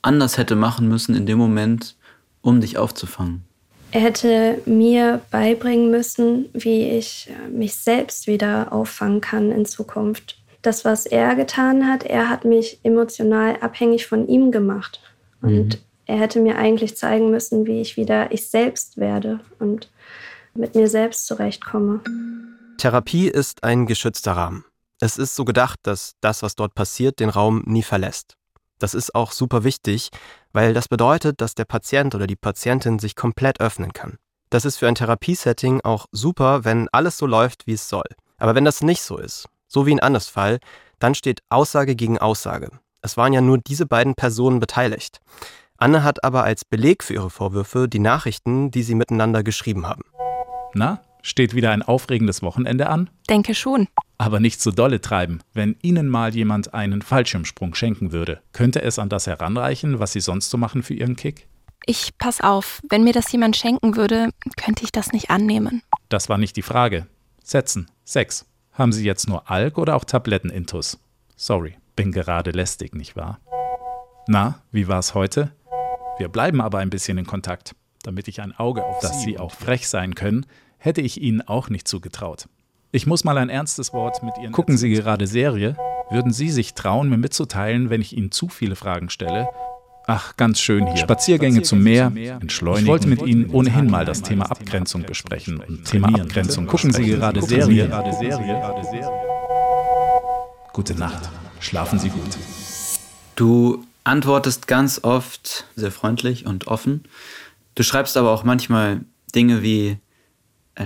anders 0.00 0.38
hätte 0.38 0.54
machen 0.54 0.88
müssen 0.88 1.16
in 1.16 1.26
dem 1.26 1.38
Moment, 1.38 1.96
um 2.40 2.60
dich 2.60 2.78
aufzufangen? 2.78 3.47
Er 3.90 4.00
hätte 4.02 4.60
mir 4.66 5.22
beibringen 5.30 5.90
müssen, 5.90 6.50
wie 6.52 6.90
ich 6.90 7.30
mich 7.50 7.76
selbst 7.76 8.26
wieder 8.26 8.72
auffangen 8.72 9.20
kann 9.20 9.50
in 9.50 9.64
Zukunft. 9.64 10.38
Das, 10.60 10.84
was 10.84 11.06
er 11.06 11.34
getan 11.36 11.86
hat, 11.86 12.04
er 12.04 12.28
hat 12.28 12.44
mich 12.44 12.80
emotional 12.82 13.56
abhängig 13.60 14.06
von 14.06 14.28
ihm 14.28 14.50
gemacht. 14.50 15.00
Und 15.40 15.68
mhm. 15.68 15.78
er 16.06 16.18
hätte 16.18 16.40
mir 16.40 16.58
eigentlich 16.58 16.96
zeigen 16.96 17.30
müssen, 17.30 17.66
wie 17.66 17.80
ich 17.80 17.96
wieder 17.96 18.30
ich 18.32 18.48
selbst 18.48 18.98
werde 18.98 19.40
und 19.58 19.90
mit 20.54 20.74
mir 20.74 20.88
selbst 20.88 21.26
zurechtkomme. 21.26 22.00
Therapie 22.76 23.28
ist 23.28 23.64
ein 23.64 23.86
geschützter 23.86 24.32
Rahmen. 24.32 24.64
Es 25.00 25.16
ist 25.16 25.36
so 25.36 25.44
gedacht, 25.44 25.78
dass 25.84 26.14
das, 26.20 26.42
was 26.42 26.56
dort 26.56 26.74
passiert, 26.74 27.20
den 27.20 27.28
Raum 27.28 27.62
nie 27.66 27.82
verlässt. 27.82 28.37
Das 28.78 28.94
ist 28.94 29.14
auch 29.14 29.32
super 29.32 29.64
wichtig, 29.64 30.10
weil 30.52 30.74
das 30.74 30.88
bedeutet, 30.88 31.40
dass 31.40 31.54
der 31.54 31.64
Patient 31.64 32.14
oder 32.14 32.26
die 32.26 32.36
Patientin 32.36 32.98
sich 32.98 33.16
komplett 33.16 33.60
öffnen 33.60 33.92
kann. 33.92 34.18
Das 34.50 34.64
ist 34.64 34.76
für 34.76 34.88
ein 34.88 34.94
Therapiesetting 34.94 35.82
auch 35.82 36.06
super, 36.12 36.64
wenn 36.64 36.88
alles 36.92 37.18
so 37.18 37.26
läuft, 37.26 37.66
wie 37.66 37.74
es 37.74 37.88
soll. 37.88 38.06
Aber 38.38 38.54
wenn 38.54 38.64
das 38.64 38.82
nicht 38.82 39.02
so 39.02 39.18
ist, 39.18 39.48
so 39.66 39.86
wie 39.86 39.92
in 39.92 40.00
Annes 40.00 40.28
Fall, 40.28 40.58
dann 40.98 41.14
steht 41.14 41.42
Aussage 41.50 41.96
gegen 41.96 42.18
Aussage. 42.18 42.70
Es 43.02 43.16
waren 43.16 43.32
ja 43.32 43.40
nur 43.40 43.58
diese 43.58 43.86
beiden 43.86 44.14
Personen 44.14 44.58
beteiligt. 44.58 45.20
Anne 45.76 46.02
hat 46.02 46.24
aber 46.24 46.44
als 46.44 46.64
Beleg 46.64 47.04
für 47.04 47.14
ihre 47.14 47.30
Vorwürfe 47.30 47.88
die 47.88 48.00
Nachrichten, 48.00 48.70
die 48.70 48.82
sie 48.82 48.94
miteinander 48.94 49.42
geschrieben 49.42 49.86
haben. 49.86 50.02
Na, 50.74 51.00
steht 51.28 51.54
wieder 51.54 51.70
ein 51.70 51.82
aufregendes 51.82 52.42
Wochenende 52.42 52.88
an? 52.88 53.10
Denke 53.28 53.54
schon. 53.54 53.86
Aber 54.16 54.40
nicht 54.40 54.60
zu 54.60 54.70
so 54.70 54.76
dolle 54.76 55.00
treiben. 55.00 55.40
Wenn 55.52 55.76
Ihnen 55.82 56.08
mal 56.08 56.34
jemand 56.34 56.74
einen 56.74 57.02
Fallschirmsprung 57.02 57.74
schenken 57.74 58.12
würde, 58.12 58.40
könnte 58.52 58.82
es 58.82 58.98
an 58.98 59.08
das 59.08 59.26
heranreichen, 59.26 59.98
was 60.00 60.12
Sie 60.12 60.20
sonst 60.20 60.50
so 60.50 60.56
machen 60.56 60.82
für 60.82 60.94
Ihren 60.94 61.16
Kick? 61.16 61.46
Ich 61.86 62.16
pass 62.18 62.40
auf, 62.40 62.80
wenn 62.88 63.04
mir 63.04 63.12
das 63.12 63.30
jemand 63.30 63.56
schenken 63.56 63.96
würde, 63.96 64.30
könnte 64.56 64.84
ich 64.84 64.92
das 64.92 65.12
nicht 65.12 65.30
annehmen. 65.30 65.82
Das 66.08 66.28
war 66.28 66.38
nicht 66.38 66.56
die 66.56 66.62
Frage. 66.62 67.06
Setzen. 67.42 67.90
Sex. 68.04 68.46
Haben 68.72 68.92
Sie 68.92 69.04
jetzt 69.04 69.28
nur 69.28 69.50
Alk 69.50 69.78
oder 69.78 69.96
auch 69.96 70.04
Tabletten-Intus? 70.04 70.98
Sorry, 71.36 71.76
bin 71.96 72.12
gerade 72.12 72.50
lästig, 72.50 72.94
nicht 72.94 73.16
wahr? 73.16 73.40
Na, 74.26 74.60
wie 74.70 74.88
war's 74.88 75.14
heute? 75.14 75.52
Wir 76.18 76.28
bleiben 76.28 76.60
aber 76.60 76.78
ein 76.78 76.90
bisschen 76.90 77.16
in 77.18 77.26
Kontakt. 77.26 77.74
Damit 78.02 78.28
ich 78.28 78.40
ein 78.40 78.56
Auge 78.56 78.84
auf 78.84 79.00
dass 79.00 79.22
Sie 79.22 79.38
auch 79.38 79.52
frech 79.52 79.88
sein 79.88 80.14
können, 80.14 80.46
hätte 80.78 81.00
ich 81.00 81.20
Ihnen 81.20 81.42
auch 81.42 81.68
nicht 81.68 81.86
zugetraut. 81.86 82.48
Ich 82.90 83.06
muss 83.06 83.24
mal 83.24 83.36
ein 83.36 83.50
ernstes 83.50 83.92
Wort 83.92 84.22
mit 84.22 84.38
Ihnen. 84.38 84.52
Gucken 84.52 84.78
Sie 84.78 84.88
gerade 84.90 85.26
Serie? 85.26 85.76
Würden 86.10 86.32
Sie 86.32 86.48
sich 86.48 86.72
trauen, 86.74 87.10
mir 87.10 87.18
mitzuteilen, 87.18 87.90
wenn 87.90 88.00
ich 88.00 88.16
Ihnen 88.16 88.30
zu 88.30 88.48
viele 88.48 88.76
Fragen 88.76 89.10
stelle? 89.10 89.48
Ach, 90.06 90.36
ganz 90.36 90.58
schön 90.58 90.86
hier. 90.86 90.96
Spaziergänge 90.96 91.60
zum 91.60 91.82
Meer, 91.82 92.10
entschleunigen. 92.40 92.86
Ich 92.86 92.90
wollte 92.90 93.08
mit 93.08 93.20
Ihnen 93.20 93.50
ohnehin 93.50 93.90
mal 93.90 94.06
das 94.06 94.22
Thema 94.22 94.50
Abgrenzung 94.50 95.02
besprechen 95.02 95.60
und 95.60 95.84
Thema 95.84 96.08
Abgrenzung. 96.08 96.66
Gucken 96.66 96.94
Sie 96.94 97.04
gerade 97.04 97.42
Serie? 97.42 97.90
Gute 100.72 100.94
Nacht. 100.94 101.28
Schlafen 101.60 101.98
Sie 101.98 102.08
gut. 102.08 102.38
Du 103.36 103.84
antwortest 104.04 104.66
ganz 104.66 105.04
oft 105.04 105.66
sehr 105.76 105.92
freundlich 105.92 106.46
und 106.46 106.68
offen. 106.68 107.04
Du 107.74 107.82
schreibst 107.82 108.16
aber 108.16 108.30
auch 108.30 108.44
manchmal 108.44 109.02
Dinge 109.34 109.62
wie, 109.62 109.98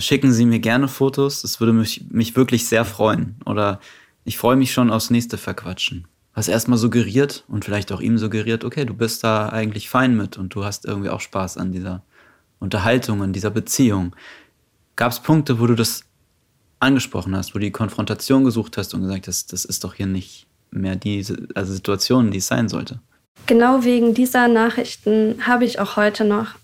schicken 0.01 0.33
Sie 0.33 0.47
mir 0.47 0.59
gerne 0.59 0.89
Fotos, 0.89 1.43
das 1.43 1.61
würde 1.61 1.73
mich, 1.73 2.07
mich 2.11 2.37
wirklich 2.37 2.67
sehr 2.67 2.85
freuen. 2.85 3.37
Oder 3.45 3.81
ich 4.25 4.39
freue 4.39 4.57
mich 4.57 4.73
schon 4.73 4.91
aufs 4.91 5.11
nächste 5.11 5.37
Verquatschen. 5.39 6.07
Was 6.35 6.49
erstmal 6.49 6.79
suggeriert 6.79 7.45
und 7.49 7.65
vielleicht 7.65 7.93
auch 7.93 8.01
ihm 8.01 8.17
suggeriert, 8.17 8.65
okay, 8.65 8.87
du 8.87 8.95
bist 8.95 9.23
da 9.23 9.51
eigentlich 9.51 9.91
fein 9.91 10.17
mit 10.17 10.39
und 10.39 10.55
du 10.55 10.65
hast 10.65 10.87
irgendwie 10.87 11.11
auch 11.11 11.21
Spaß 11.21 11.59
an 11.59 11.73
dieser 11.73 12.03
Unterhaltung, 12.59 13.23
an 13.23 13.33
dieser 13.33 13.51
Beziehung. 13.51 14.17
Gab 14.97 15.13
es 15.13 15.21
Punkte, 15.21 15.61
wo 15.61 15.67
du 15.67 15.75
das 15.75 16.05
angesprochen 16.79 17.37
hast, 17.37 17.55
wo 17.55 17.59
du 17.59 17.67
die 17.67 17.71
Konfrontation 17.71 18.45
gesucht 18.45 18.79
hast 18.79 18.95
und 18.95 19.03
gesagt 19.03 19.29
hast, 19.29 19.53
das 19.53 19.65
ist 19.65 19.85
doch 19.85 19.95
hier 19.95 20.07
nicht 20.07 20.47
mehr 20.71 20.97
die 20.97 21.25
also 21.55 21.73
Situation, 21.73 22.31
die 22.31 22.39
es 22.39 22.47
sein 22.47 22.69
sollte? 22.69 23.01
Genau 23.47 23.85
wegen 23.85 24.15
dieser 24.15 24.49
Nachrichten 24.49 25.47
habe 25.47 25.65
ich 25.65 25.81
auch 25.81 25.97
heute 25.97 26.25
noch 26.25 26.55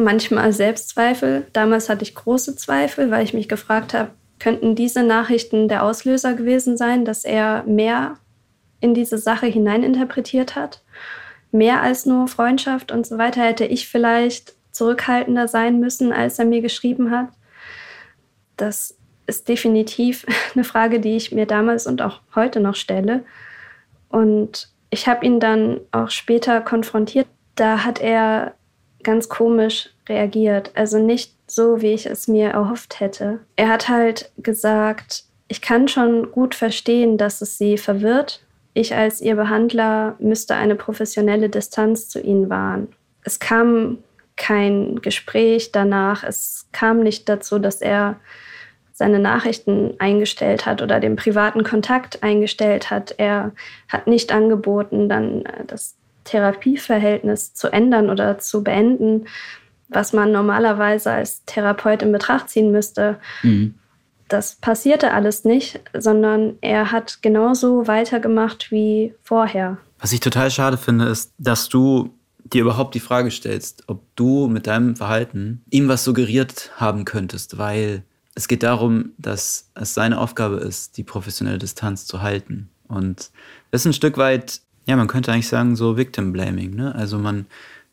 manchmal 0.00 0.52
Selbstzweifel. 0.52 1.46
Damals 1.52 1.88
hatte 1.88 2.02
ich 2.02 2.14
große 2.14 2.56
Zweifel, 2.56 3.10
weil 3.10 3.24
ich 3.24 3.34
mich 3.34 3.48
gefragt 3.48 3.94
habe, 3.94 4.10
könnten 4.38 4.74
diese 4.74 5.02
Nachrichten 5.02 5.68
der 5.68 5.84
Auslöser 5.84 6.34
gewesen 6.34 6.76
sein, 6.76 7.04
dass 7.04 7.24
er 7.24 7.62
mehr 7.64 8.16
in 8.80 8.94
diese 8.94 9.18
Sache 9.18 9.46
hineininterpretiert 9.46 10.56
hat? 10.56 10.82
Mehr 11.52 11.82
als 11.82 12.06
nur 12.06 12.28
Freundschaft 12.28 12.90
und 12.90 13.06
so 13.06 13.18
weiter 13.18 13.42
hätte 13.42 13.64
ich 13.64 13.88
vielleicht 13.88 14.54
zurückhaltender 14.72 15.48
sein 15.48 15.78
müssen, 15.80 16.12
als 16.12 16.38
er 16.38 16.44
mir 16.44 16.62
geschrieben 16.62 17.10
hat. 17.10 17.28
Das 18.56 18.96
ist 19.26 19.48
definitiv 19.48 20.26
eine 20.54 20.64
Frage, 20.64 21.00
die 21.00 21.16
ich 21.16 21.32
mir 21.32 21.46
damals 21.46 21.86
und 21.86 22.02
auch 22.02 22.20
heute 22.34 22.60
noch 22.60 22.76
stelle. 22.76 23.24
Und 24.08 24.70
ich 24.90 25.06
habe 25.06 25.24
ihn 25.24 25.38
dann 25.38 25.80
auch 25.92 26.10
später 26.10 26.60
konfrontiert. 26.60 27.26
Da 27.54 27.84
hat 27.84 28.00
er 28.00 28.54
ganz 29.02 29.28
komisch 29.28 29.90
reagiert. 30.08 30.72
Also 30.74 30.98
nicht 30.98 31.32
so, 31.46 31.80
wie 31.82 31.92
ich 31.92 32.06
es 32.06 32.28
mir 32.28 32.50
erhofft 32.50 33.00
hätte. 33.00 33.40
Er 33.56 33.68
hat 33.68 33.88
halt 33.88 34.30
gesagt, 34.38 35.24
ich 35.48 35.60
kann 35.60 35.88
schon 35.88 36.30
gut 36.30 36.54
verstehen, 36.54 37.18
dass 37.18 37.40
es 37.40 37.58
sie 37.58 37.76
verwirrt. 37.76 38.42
Ich 38.72 38.94
als 38.94 39.20
ihr 39.20 39.34
Behandler 39.34 40.14
müsste 40.20 40.54
eine 40.54 40.76
professionelle 40.76 41.48
Distanz 41.48 42.08
zu 42.08 42.20
ihnen 42.20 42.48
wahren. 42.50 42.88
Es 43.24 43.40
kam 43.40 43.98
kein 44.36 45.00
Gespräch 45.02 45.72
danach. 45.72 46.22
Es 46.24 46.68
kam 46.72 47.00
nicht 47.00 47.28
dazu, 47.28 47.58
dass 47.58 47.82
er 47.82 48.20
seine 48.92 49.18
Nachrichten 49.18 49.94
eingestellt 49.98 50.66
hat 50.66 50.82
oder 50.82 51.00
den 51.00 51.16
privaten 51.16 51.64
Kontakt 51.64 52.22
eingestellt 52.22 52.90
hat. 52.90 53.14
Er 53.18 53.52
hat 53.88 54.06
nicht 54.06 54.30
angeboten, 54.30 55.08
dann 55.08 55.44
äh, 55.46 55.64
das 55.66 55.96
Therapieverhältnis 56.30 57.54
zu 57.54 57.72
ändern 57.72 58.08
oder 58.08 58.38
zu 58.38 58.62
beenden, 58.62 59.26
was 59.88 60.12
man 60.12 60.30
normalerweise 60.30 61.10
als 61.10 61.44
Therapeut 61.44 62.02
in 62.02 62.12
Betracht 62.12 62.48
ziehen 62.48 62.70
müsste. 62.70 63.18
Mhm. 63.42 63.74
Das 64.28 64.54
passierte 64.54 65.12
alles 65.12 65.44
nicht, 65.44 65.80
sondern 65.92 66.54
er 66.60 66.92
hat 66.92 67.20
genauso 67.20 67.88
weitergemacht 67.88 68.70
wie 68.70 69.12
vorher. 69.22 69.78
Was 69.98 70.12
ich 70.12 70.20
total 70.20 70.52
schade 70.52 70.76
finde, 70.76 71.06
ist, 71.06 71.32
dass 71.38 71.68
du 71.68 72.14
dir 72.44 72.62
überhaupt 72.62 72.94
die 72.94 73.00
Frage 73.00 73.30
stellst, 73.32 73.84
ob 73.88 74.02
du 74.14 74.46
mit 74.46 74.68
deinem 74.68 74.94
Verhalten 74.94 75.64
ihm 75.70 75.88
was 75.88 76.04
suggeriert 76.04 76.70
haben 76.76 77.04
könntest, 77.04 77.58
weil 77.58 78.04
es 78.36 78.46
geht 78.46 78.62
darum, 78.62 79.10
dass 79.18 79.70
es 79.74 79.94
seine 79.94 80.18
Aufgabe 80.18 80.56
ist, 80.56 80.96
die 80.96 81.02
professionelle 81.02 81.58
Distanz 81.58 82.06
zu 82.06 82.22
halten. 82.22 82.70
Und 82.86 83.30
das 83.70 83.82
ist 83.82 83.86
ein 83.86 83.92
Stück 83.92 84.16
weit 84.16 84.60
ja, 84.86 84.96
man 84.96 85.08
könnte 85.08 85.32
eigentlich 85.32 85.48
sagen, 85.48 85.76
so 85.76 85.96
Victim 85.96 86.32
Blaming. 86.32 86.74
Ne? 86.74 86.94
Also 86.94 87.18
man 87.18 87.46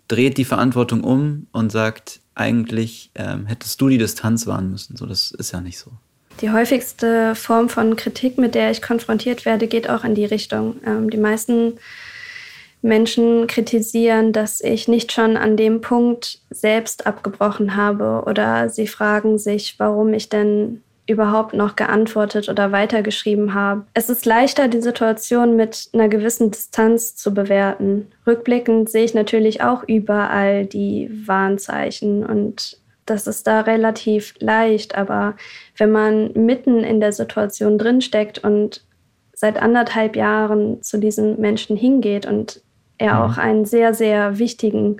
dreht 0.07 0.37
die 0.37 0.45
Verantwortung 0.45 1.03
um 1.03 1.47
und 1.51 1.71
sagt, 1.71 2.21
eigentlich 2.35 3.11
ähm, 3.15 3.45
hättest 3.45 3.79
du 3.81 3.89
die 3.89 3.97
Distanz 3.97 4.47
wahren 4.47 4.71
müssen. 4.71 4.95
So, 4.95 5.05
das 5.05 5.31
ist 5.31 5.51
ja 5.51 5.61
nicht 5.61 5.79
so. 5.79 5.91
Die 6.41 6.51
häufigste 6.51 7.33
Form 7.35 7.67
von 7.67 7.95
Kritik, 7.95 8.37
mit 8.37 8.53
der 8.53 8.69
ich 8.69 8.81
konfrontiert 8.81 9.45
werde, 9.45 9.67
geht 9.67 9.89
auch 9.89 10.03
in 10.03 10.15
die 10.15 10.25
Richtung. 10.25 10.75
Ähm, 10.85 11.09
die 11.09 11.17
meisten 11.17 11.73
Menschen 12.83 13.47
kritisieren, 13.47 14.33
dass 14.33 14.61
ich 14.61 14.87
nicht 14.87 15.11
schon 15.11 15.35
an 15.35 15.57
dem 15.57 15.81
Punkt 15.81 16.39
selbst 16.51 17.07
abgebrochen 17.07 17.75
habe 17.75 18.23
oder 18.27 18.69
sie 18.69 18.87
fragen 18.87 19.39
sich, 19.39 19.75
warum 19.79 20.13
ich 20.13 20.29
denn 20.29 20.83
überhaupt 21.07 21.53
noch 21.53 21.75
geantwortet 21.75 22.49
oder 22.49 22.71
weitergeschrieben 22.71 23.53
habe. 23.53 23.85
Es 23.93 24.09
ist 24.09 24.25
leichter, 24.25 24.67
die 24.67 24.81
Situation 24.81 25.55
mit 25.55 25.89
einer 25.93 26.09
gewissen 26.09 26.51
Distanz 26.51 27.15
zu 27.15 27.33
bewerten. 27.33 28.07
Rückblickend 28.25 28.89
sehe 28.89 29.05
ich 29.05 29.13
natürlich 29.13 29.61
auch 29.61 29.83
überall 29.87 30.65
die 30.65 31.09
Warnzeichen 31.25 32.25
und 32.25 32.77
das 33.05 33.25
ist 33.25 33.47
da 33.47 33.61
relativ 33.61 34.35
leicht, 34.39 34.95
aber 34.95 35.37
wenn 35.77 35.91
man 35.91 36.33
mitten 36.33 36.83
in 36.83 36.99
der 36.99 37.13
Situation 37.13 37.77
drinsteckt 37.77 38.39
und 38.39 38.83
seit 39.33 39.61
anderthalb 39.61 40.17
Jahren 40.17 40.81
zu 40.83 40.97
diesem 40.97 41.39
Menschen 41.39 41.77
hingeht 41.77 42.25
und 42.25 42.61
er 42.97 43.13
mhm. 43.13 43.21
auch 43.21 43.37
einen 43.37 43.65
sehr, 43.65 43.93
sehr 43.93 44.39
wichtigen 44.39 44.97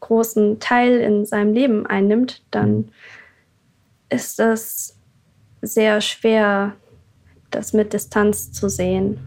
großen 0.00 0.60
Teil 0.60 0.98
in 0.98 1.26
seinem 1.26 1.52
Leben 1.52 1.84
einnimmt, 1.84 2.42
dann 2.52 2.90
ist 4.08 4.38
es 4.38 4.97
sehr 5.62 6.00
schwer, 6.00 6.74
das 7.50 7.72
mit 7.72 7.92
Distanz 7.92 8.52
zu 8.52 8.68
sehen. 8.68 9.18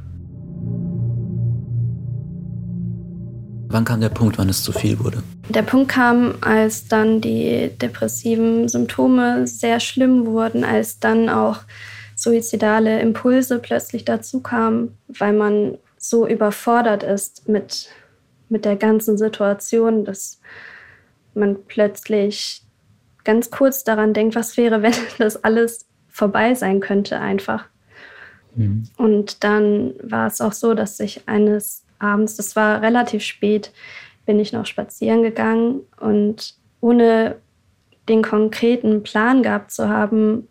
Wann 3.67 3.85
kam 3.85 4.01
der 4.01 4.09
Punkt, 4.09 4.37
wann 4.37 4.49
es 4.49 4.63
zu 4.63 4.73
viel 4.73 4.99
wurde? 4.99 5.23
Der 5.47 5.61
Punkt 5.61 5.91
kam, 5.91 6.35
als 6.41 6.87
dann 6.87 7.21
die 7.21 7.69
depressiven 7.81 8.67
Symptome 8.67 9.47
sehr 9.47 9.79
schlimm 9.79 10.25
wurden, 10.25 10.65
als 10.65 10.99
dann 10.99 11.29
auch 11.29 11.59
suizidale 12.15 12.99
Impulse 12.99 13.59
plötzlich 13.59 14.03
dazu 14.03 14.41
kamen, 14.41 14.97
weil 15.07 15.33
man 15.33 15.77
so 15.97 16.27
überfordert 16.27 17.03
ist 17.03 17.47
mit, 17.47 17.89
mit 18.49 18.65
der 18.65 18.75
ganzen 18.75 19.17
Situation, 19.17 20.03
dass 20.03 20.41
man 21.33 21.57
plötzlich 21.67 22.63
ganz 23.23 23.51
kurz 23.51 23.83
daran 23.83 24.13
denkt, 24.13 24.35
was 24.35 24.57
wäre, 24.57 24.81
wenn 24.81 24.93
das 25.17 25.43
alles 25.43 25.85
vorbei 26.11 26.53
sein 26.53 26.79
könnte 26.79 27.19
einfach. 27.19 27.65
Mhm. 28.55 28.83
Und 28.97 29.43
dann 29.43 29.93
war 30.03 30.27
es 30.27 30.41
auch 30.41 30.53
so, 30.53 30.73
dass 30.73 30.99
ich 30.99 31.27
eines 31.27 31.83
abends, 31.99 32.35
das 32.35 32.55
war 32.55 32.81
relativ 32.81 33.23
spät, 33.23 33.71
bin 34.25 34.39
ich 34.39 34.53
noch 34.53 34.65
spazieren 34.65 35.23
gegangen 35.23 35.81
und 35.99 36.55
ohne 36.79 37.37
den 38.09 38.21
konkreten 38.21 39.03
Plan 39.03 39.43
gehabt 39.43 39.71
zu 39.71 39.87
haben, 39.87 40.47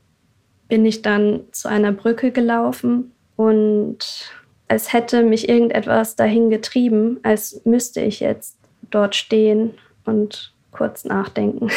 bin 0.68 0.86
ich 0.86 1.02
dann 1.02 1.42
zu 1.52 1.68
einer 1.68 1.92
Brücke 1.92 2.30
gelaufen 2.30 3.12
und 3.36 4.32
als 4.68 4.92
hätte 4.92 5.24
mich 5.24 5.48
irgendetwas 5.48 6.14
dahin 6.14 6.48
getrieben, 6.48 7.18
als 7.24 7.62
müsste 7.64 8.00
ich 8.00 8.20
jetzt 8.20 8.56
dort 8.90 9.16
stehen 9.16 9.74
und 10.04 10.54
kurz 10.70 11.04
nachdenken. 11.04 11.70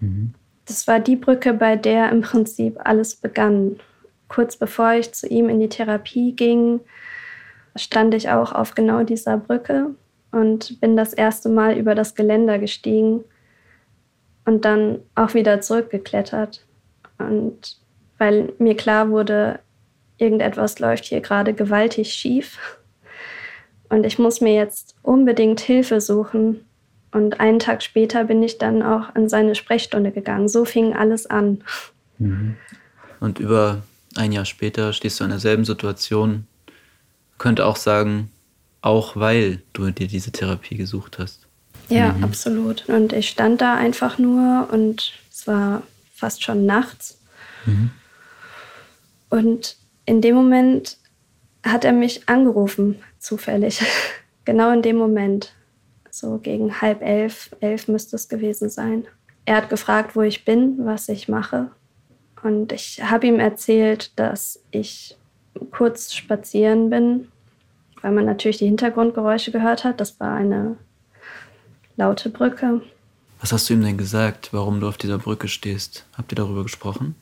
Mhm. 0.00 0.34
Das 0.66 0.86
war 0.86 1.00
die 1.00 1.16
Brücke, 1.16 1.52
bei 1.52 1.76
der 1.76 2.10
im 2.10 2.22
Prinzip 2.22 2.78
alles 2.84 3.16
begann. 3.16 3.80
Kurz 4.28 4.56
bevor 4.56 4.92
ich 4.94 5.12
zu 5.12 5.26
ihm 5.26 5.48
in 5.48 5.60
die 5.60 5.68
Therapie 5.68 6.32
ging, 6.32 6.80
stand 7.76 8.14
ich 8.14 8.30
auch 8.30 8.52
auf 8.52 8.74
genau 8.74 9.02
dieser 9.02 9.36
Brücke 9.36 9.94
und 10.32 10.80
bin 10.80 10.96
das 10.96 11.12
erste 11.12 11.48
Mal 11.48 11.76
über 11.76 11.94
das 11.94 12.14
Geländer 12.14 12.58
gestiegen 12.58 13.24
und 14.44 14.64
dann 14.64 15.00
auch 15.14 15.34
wieder 15.34 15.60
zurückgeklettert. 15.60 16.64
Und 17.18 17.78
weil 18.18 18.52
mir 18.58 18.76
klar 18.76 19.10
wurde, 19.10 19.60
irgendetwas 20.18 20.78
läuft 20.78 21.04
hier 21.04 21.20
gerade 21.20 21.52
gewaltig 21.52 22.12
schief 22.12 22.58
und 23.88 24.04
ich 24.04 24.18
muss 24.18 24.40
mir 24.40 24.54
jetzt 24.54 24.96
unbedingt 25.02 25.60
Hilfe 25.60 26.00
suchen. 26.00 26.64
Und 27.14 27.40
einen 27.40 27.60
Tag 27.60 27.82
später 27.82 28.24
bin 28.24 28.42
ich 28.42 28.58
dann 28.58 28.82
auch 28.82 29.14
in 29.14 29.28
seine 29.28 29.54
Sprechstunde 29.54 30.10
gegangen. 30.10 30.48
So 30.48 30.64
fing 30.64 30.94
alles 30.94 31.26
an. 31.26 31.62
Mhm. 32.18 32.56
Und 33.20 33.38
über 33.38 33.82
ein 34.16 34.32
Jahr 34.32 34.44
später 34.44 34.92
stehst 34.92 35.20
du 35.20 35.24
in 35.24 35.30
derselben 35.30 35.64
Situation 35.64 36.46
könnte 37.38 37.66
auch 37.66 37.76
sagen, 37.76 38.30
auch 38.80 39.16
weil 39.16 39.62
du 39.72 39.90
dir 39.90 40.06
diese 40.06 40.32
Therapie 40.32 40.76
gesucht 40.76 41.18
hast. 41.18 41.46
Ja, 41.88 42.12
mhm. 42.12 42.24
absolut. 42.24 42.88
Und 42.88 43.12
ich 43.12 43.28
stand 43.28 43.60
da 43.60 43.74
einfach 43.74 44.18
nur 44.18 44.68
und 44.72 45.12
es 45.30 45.46
war 45.46 45.82
fast 46.14 46.42
schon 46.42 46.66
nachts. 46.66 47.18
Mhm. 47.66 47.90
Und 49.30 49.76
in 50.06 50.20
dem 50.20 50.34
Moment 50.34 50.96
hat 51.62 51.84
er 51.84 51.92
mich 51.92 52.28
angerufen, 52.28 53.02
zufällig. 53.18 53.82
genau 54.44 54.72
in 54.72 54.82
dem 54.82 54.96
Moment. 54.96 55.52
So 56.16 56.38
gegen 56.38 56.80
halb 56.80 57.02
elf, 57.02 57.50
elf 57.58 57.88
müsste 57.88 58.14
es 58.14 58.28
gewesen 58.28 58.70
sein. 58.70 59.04
Er 59.46 59.56
hat 59.56 59.68
gefragt, 59.68 60.14
wo 60.14 60.22
ich 60.22 60.44
bin, 60.44 60.86
was 60.86 61.08
ich 61.08 61.26
mache. 61.28 61.72
Und 62.40 62.70
ich 62.70 63.02
habe 63.02 63.26
ihm 63.26 63.40
erzählt, 63.40 64.12
dass 64.14 64.60
ich 64.70 65.16
kurz 65.72 66.14
spazieren 66.14 66.88
bin, 66.88 67.32
weil 68.00 68.12
man 68.12 68.26
natürlich 68.26 68.58
die 68.58 68.66
Hintergrundgeräusche 68.66 69.50
gehört 69.50 69.82
hat. 69.82 70.00
Das 70.00 70.20
war 70.20 70.36
eine 70.36 70.76
laute 71.96 72.30
Brücke. 72.30 72.80
Was 73.40 73.52
hast 73.52 73.68
du 73.68 73.74
ihm 73.74 73.82
denn 73.82 73.98
gesagt, 73.98 74.50
warum 74.52 74.78
du 74.78 74.86
auf 74.86 74.98
dieser 74.98 75.18
Brücke 75.18 75.48
stehst? 75.48 76.06
Habt 76.16 76.30
ihr 76.30 76.36
darüber 76.36 76.62
gesprochen? 76.62 77.16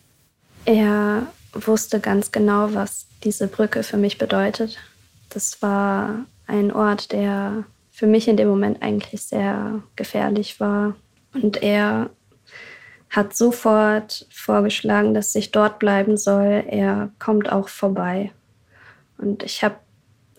Er 0.66 1.28
wusste 1.54 1.98
ganz 1.98 2.30
genau, 2.30 2.74
was 2.74 3.06
diese 3.24 3.48
Brücke 3.48 3.84
für 3.84 3.96
mich 3.96 4.18
bedeutet. 4.18 4.76
Das 5.30 5.62
war 5.62 6.26
ein 6.46 6.70
Ort, 6.70 7.12
der 7.12 7.64
für 7.92 8.06
mich 8.06 8.26
in 8.26 8.36
dem 8.36 8.48
Moment 8.48 8.82
eigentlich 8.82 9.22
sehr 9.22 9.82
gefährlich 9.94 10.58
war. 10.58 10.96
Und 11.34 11.62
er 11.62 12.10
hat 13.10 13.36
sofort 13.36 14.26
vorgeschlagen, 14.32 15.12
dass 15.14 15.34
ich 15.34 15.52
dort 15.52 15.78
bleiben 15.78 16.16
soll. 16.16 16.64
Er 16.66 17.10
kommt 17.18 17.52
auch 17.52 17.68
vorbei. 17.68 18.32
Und 19.18 19.42
ich 19.42 19.62
habe 19.62 19.76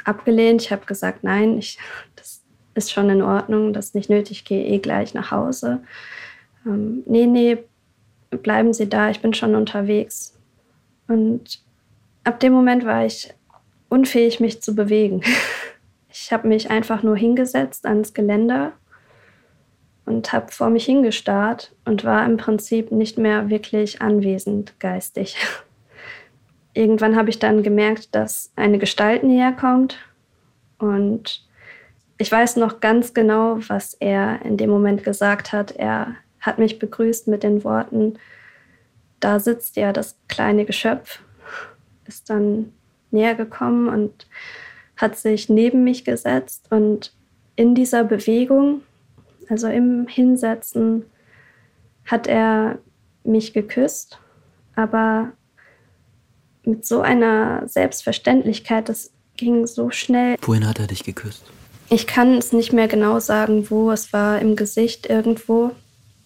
abgelehnt. 0.03 0.63
Ich 0.63 0.71
habe 0.71 0.85
gesagt, 0.85 1.23
nein, 1.23 1.57
ich, 1.57 1.77
das 2.15 2.41
ist 2.73 2.91
schon 2.91 3.09
in 3.09 3.21
Ordnung, 3.21 3.71
das 3.71 3.87
ist 3.87 3.95
nicht 3.95 4.09
nötig, 4.09 4.39
ich 4.39 4.45
gehe 4.45 4.65
eh 4.65 4.79
gleich 4.79 5.13
nach 5.13 5.31
Hause. 5.31 5.83
Ähm, 6.65 7.03
nee, 7.05 7.27
nee, 7.27 7.59
bleiben 8.31 8.73
Sie 8.73 8.89
da, 8.89 9.11
ich 9.11 9.21
bin 9.21 9.35
schon 9.35 9.53
unterwegs. 9.53 10.35
Und 11.07 11.61
ab 12.23 12.39
dem 12.39 12.51
Moment 12.51 12.83
war 12.83 13.05
ich 13.05 13.31
unfähig, 13.89 14.39
mich 14.39 14.61
zu 14.61 14.73
bewegen. 14.73 15.21
Ich 16.15 16.31
habe 16.31 16.47
mich 16.47 16.69
einfach 16.69 17.01
nur 17.01 17.17
hingesetzt 17.17 17.87
ans 17.87 18.13
Geländer 18.13 18.73
und 20.05 20.31
habe 20.31 20.51
vor 20.51 20.69
mich 20.69 20.85
hingestarrt 20.85 21.73
und 21.85 22.03
war 22.03 22.23
im 22.23 22.37
Prinzip 22.37 22.91
nicht 22.91 23.17
mehr 23.17 23.49
wirklich 23.49 23.99
anwesend 23.99 24.79
geistig. 24.79 25.35
Irgendwann 26.75 27.15
habe 27.15 27.31
ich 27.31 27.39
dann 27.39 27.63
gemerkt, 27.63 28.13
dass 28.13 28.51
eine 28.55 28.77
Gestalt 28.77 29.23
näher 29.23 29.53
kommt 29.53 29.97
und 30.77 31.47
ich 32.19 32.31
weiß 32.31 32.57
noch 32.57 32.79
ganz 32.79 33.15
genau, 33.15 33.57
was 33.67 33.95
er 33.95 34.45
in 34.45 34.57
dem 34.57 34.69
Moment 34.69 35.03
gesagt 35.03 35.51
hat. 35.51 35.71
Er 35.71 36.15
hat 36.39 36.59
mich 36.59 36.77
begrüßt 36.77 37.27
mit 37.27 37.41
den 37.41 37.63
Worten, 37.63 38.19
da 39.19 39.39
sitzt 39.39 39.77
ja 39.77 39.91
das 39.91 40.15
kleine 40.27 40.65
Geschöpf, 40.65 41.21
ist 42.05 42.29
dann 42.29 42.71
näher 43.09 43.33
gekommen 43.33 43.87
und 43.87 44.27
hat 44.95 45.17
sich 45.17 45.49
neben 45.49 45.83
mich 45.83 46.05
gesetzt 46.05 46.67
und 46.71 47.13
in 47.55 47.75
dieser 47.75 48.03
Bewegung 48.03 48.81
also 49.49 49.67
im 49.67 50.07
Hinsetzen 50.07 51.05
hat 52.05 52.27
er 52.27 52.79
mich 53.23 53.53
geküsst, 53.53 54.19
aber 54.75 55.31
mit 56.63 56.85
so 56.85 57.01
einer 57.01 57.67
Selbstverständlichkeit, 57.67 58.89
das 58.89 59.11
ging 59.37 59.67
so 59.67 59.89
schnell. 59.89 60.37
Wohin 60.41 60.67
hat 60.67 60.79
er 60.79 60.87
dich 60.87 61.03
geküsst? 61.03 61.43
Ich 61.89 62.07
kann 62.07 62.37
es 62.37 62.53
nicht 62.53 62.73
mehr 62.73 62.87
genau 62.87 63.19
sagen, 63.19 63.69
wo. 63.69 63.91
Es 63.91 64.13
war 64.13 64.39
im 64.39 64.55
Gesicht 64.55 65.07
irgendwo. 65.07 65.71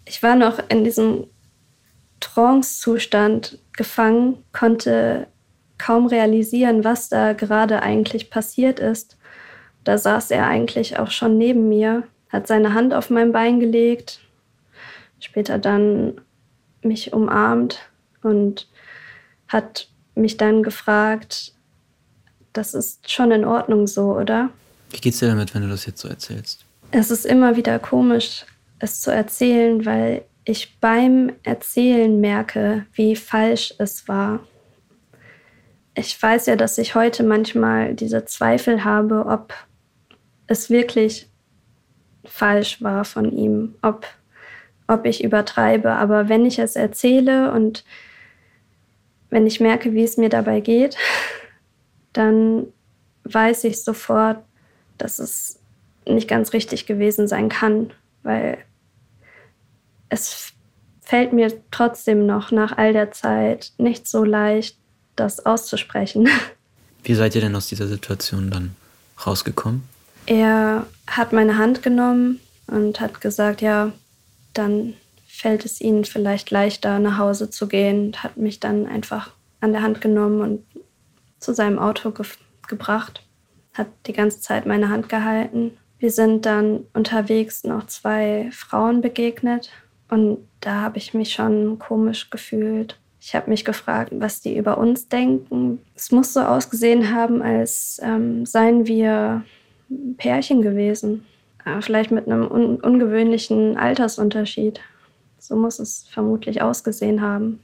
Ich 0.05 0.21
war 0.23 0.35
noch 0.35 0.59
in 0.69 0.83
diesem 0.83 1.25
Trance-Zustand 2.19 3.59
gefangen, 3.73 4.43
konnte 4.53 5.27
kaum 5.77 6.07
realisieren, 6.07 6.83
was 6.83 7.09
da 7.09 7.33
gerade 7.33 7.81
eigentlich 7.81 8.29
passiert 8.29 8.79
ist. 8.79 9.17
Da 9.83 9.97
saß 9.97 10.31
er 10.31 10.47
eigentlich 10.47 10.99
auch 10.99 11.11
schon 11.11 11.37
neben 11.37 11.69
mir 11.69 12.03
hat 12.29 12.47
seine 12.47 12.73
Hand 12.73 12.93
auf 12.93 13.09
mein 13.09 13.31
Bein 13.31 13.59
gelegt, 13.59 14.19
später 15.19 15.57
dann 15.57 16.21
mich 16.81 17.13
umarmt 17.13 17.79
und 18.21 18.67
hat 19.47 19.89
mich 20.15 20.37
dann 20.37 20.63
gefragt, 20.63 21.53
das 22.53 22.73
ist 22.73 23.09
schon 23.09 23.31
in 23.31 23.45
Ordnung 23.45 23.87
so, 23.87 24.15
oder? 24.15 24.49
Wie 24.89 24.97
geht's 24.97 25.19
dir 25.19 25.27
damit, 25.27 25.53
wenn 25.53 25.61
du 25.63 25.69
das 25.69 25.85
jetzt 25.85 26.01
so 26.01 26.07
erzählst? 26.07 26.65
Es 26.91 27.11
ist 27.11 27.25
immer 27.25 27.55
wieder 27.55 27.79
komisch, 27.79 28.45
es 28.79 29.01
zu 29.01 29.11
erzählen, 29.11 29.85
weil 29.85 30.23
ich 30.45 30.79
beim 30.79 31.33
Erzählen 31.43 32.19
merke, 32.19 32.85
wie 32.93 33.15
falsch 33.15 33.73
es 33.79 34.07
war. 34.07 34.39
Ich 35.99 36.21
weiß 36.21 36.45
ja, 36.45 36.55
dass 36.55 36.77
ich 36.77 36.93
heute 36.93 37.23
manchmal 37.23 37.95
diese 37.95 38.23
Zweifel 38.23 38.83
habe, 38.83 39.25
ob 39.25 39.51
es 40.45 40.69
wirklich 40.69 41.27
falsch 42.23 42.83
war 42.83 43.03
von 43.03 43.31
ihm, 43.35 43.73
ob, 43.81 44.05
ob 44.85 45.07
ich 45.07 45.23
übertreibe. 45.23 45.93
Aber 45.93 46.29
wenn 46.29 46.45
ich 46.45 46.59
es 46.59 46.75
erzähle 46.75 47.51
und 47.51 47.83
wenn 49.31 49.47
ich 49.47 49.59
merke, 49.59 49.95
wie 49.95 50.03
es 50.03 50.17
mir 50.17 50.29
dabei 50.29 50.59
geht, 50.59 50.95
dann 52.13 52.67
weiß 53.23 53.63
ich 53.63 53.83
sofort, 53.83 54.43
dass 54.99 55.17
es 55.17 55.59
nicht 56.05 56.27
ganz 56.27 56.53
richtig 56.53 56.85
gewesen 56.85 57.27
sein 57.27 57.49
kann, 57.49 57.91
weil 58.21 58.59
es 60.09 60.53
fällt 61.01 61.33
mir 61.33 61.51
trotzdem 61.71 62.27
noch 62.27 62.51
nach 62.51 62.77
all 62.77 62.93
der 62.93 63.09
Zeit 63.09 63.71
nicht 63.79 64.07
so 64.07 64.23
leicht, 64.23 64.77
das 65.17 65.45
auszusprechen. 65.45 66.29
Wie 67.03 67.13
seid 67.13 67.35
ihr 67.35 67.41
denn 67.41 67.55
aus 67.55 67.67
dieser 67.67 67.87
Situation 67.87 68.49
dann 68.49 68.75
rausgekommen? 69.25 69.83
Er 70.25 70.85
hat 71.07 71.31
meine 71.31 71.57
Hand 71.57 71.83
genommen 71.83 72.39
und 72.67 72.99
hat 72.99 73.21
gesagt, 73.21 73.61
ja, 73.61 73.91
dann 74.53 74.93
fällt 75.27 75.65
es 75.65 75.79
ihnen 75.79 76.03
vielleicht 76.03 76.51
leichter, 76.51 76.99
nach 76.99 77.17
Hause 77.17 77.49
zu 77.49 77.67
gehen 77.67 78.07
und 78.07 78.23
hat 78.23 78.37
mich 78.37 78.59
dann 78.59 78.87
einfach 78.87 79.31
an 79.61 79.71
der 79.71 79.83
Hand 79.83 80.01
genommen 80.01 80.41
und 80.41 80.63
zu 81.39 81.53
seinem 81.53 81.79
Auto 81.79 82.11
ge 82.11 82.25
gebracht, 82.67 83.23
hat 83.73 83.87
die 84.07 84.13
ganze 84.13 84.41
Zeit 84.41 84.65
meine 84.65 84.89
Hand 84.89 85.07
gehalten. 85.07 85.77
Wir 85.99 86.11
sind 86.11 86.45
dann 86.45 86.81
unterwegs 86.93 87.63
noch 87.63 87.87
zwei 87.87 88.49
Frauen 88.51 88.99
begegnet 88.99 89.69
und 90.09 90.39
da 90.59 90.81
habe 90.81 90.97
ich 90.97 91.13
mich 91.13 91.31
schon 91.31 91.79
komisch 91.79 92.29
gefühlt. 92.29 92.97
Ich 93.19 93.35
habe 93.35 93.49
mich 93.49 93.65
gefragt, 93.65 94.11
was 94.13 94.41
die 94.41 94.55
über 94.55 94.77
uns 94.77 95.07
denken. 95.07 95.79
Es 95.95 96.11
muss 96.11 96.33
so 96.33 96.41
ausgesehen 96.41 97.13
haben, 97.13 97.41
als 97.41 97.99
ähm, 98.03 98.45
seien 98.45 98.85
wir 98.87 99.43
Pärchen 100.17 100.61
gewesen. 100.61 101.25
Äh, 101.65 101.81
vielleicht 101.81 102.11
mit 102.11 102.27
einem 102.27 102.49
un 102.49 102.77
ungewöhnlichen 102.77 103.77
Altersunterschied. 103.77 104.79
So 105.39 105.55
muss 105.55 105.79
es 105.79 106.05
vermutlich 106.09 106.61
ausgesehen 106.61 107.21
haben. 107.21 107.59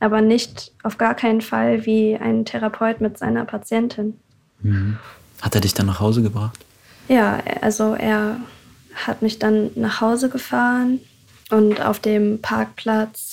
Aber 0.00 0.20
nicht 0.20 0.72
auf 0.82 0.98
gar 0.98 1.14
keinen 1.14 1.40
Fall 1.40 1.84
wie 1.86 2.16
ein 2.16 2.44
Therapeut 2.44 3.00
mit 3.00 3.18
seiner 3.18 3.44
Patientin. 3.44 4.18
Mhm. 4.62 4.98
Hat 5.42 5.54
er 5.54 5.60
dich 5.60 5.74
dann 5.74 5.86
nach 5.86 6.00
Hause 6.00 6.22
gebracht? 6.22 6.58
Ja, 7.08 7.40
also 7.60 7.94
er 7.94 8.36
hat 8.94 9.22
mich 9.22 9.38
dann 9.38 9.70
nach 9.74 10.00
Hause 10.00 10.28
gefahren 10.28 11.00
und 11.50 11.80
auf 11.84 11.98
dem 11.98 12.40
Parkplatz 12.40 13.29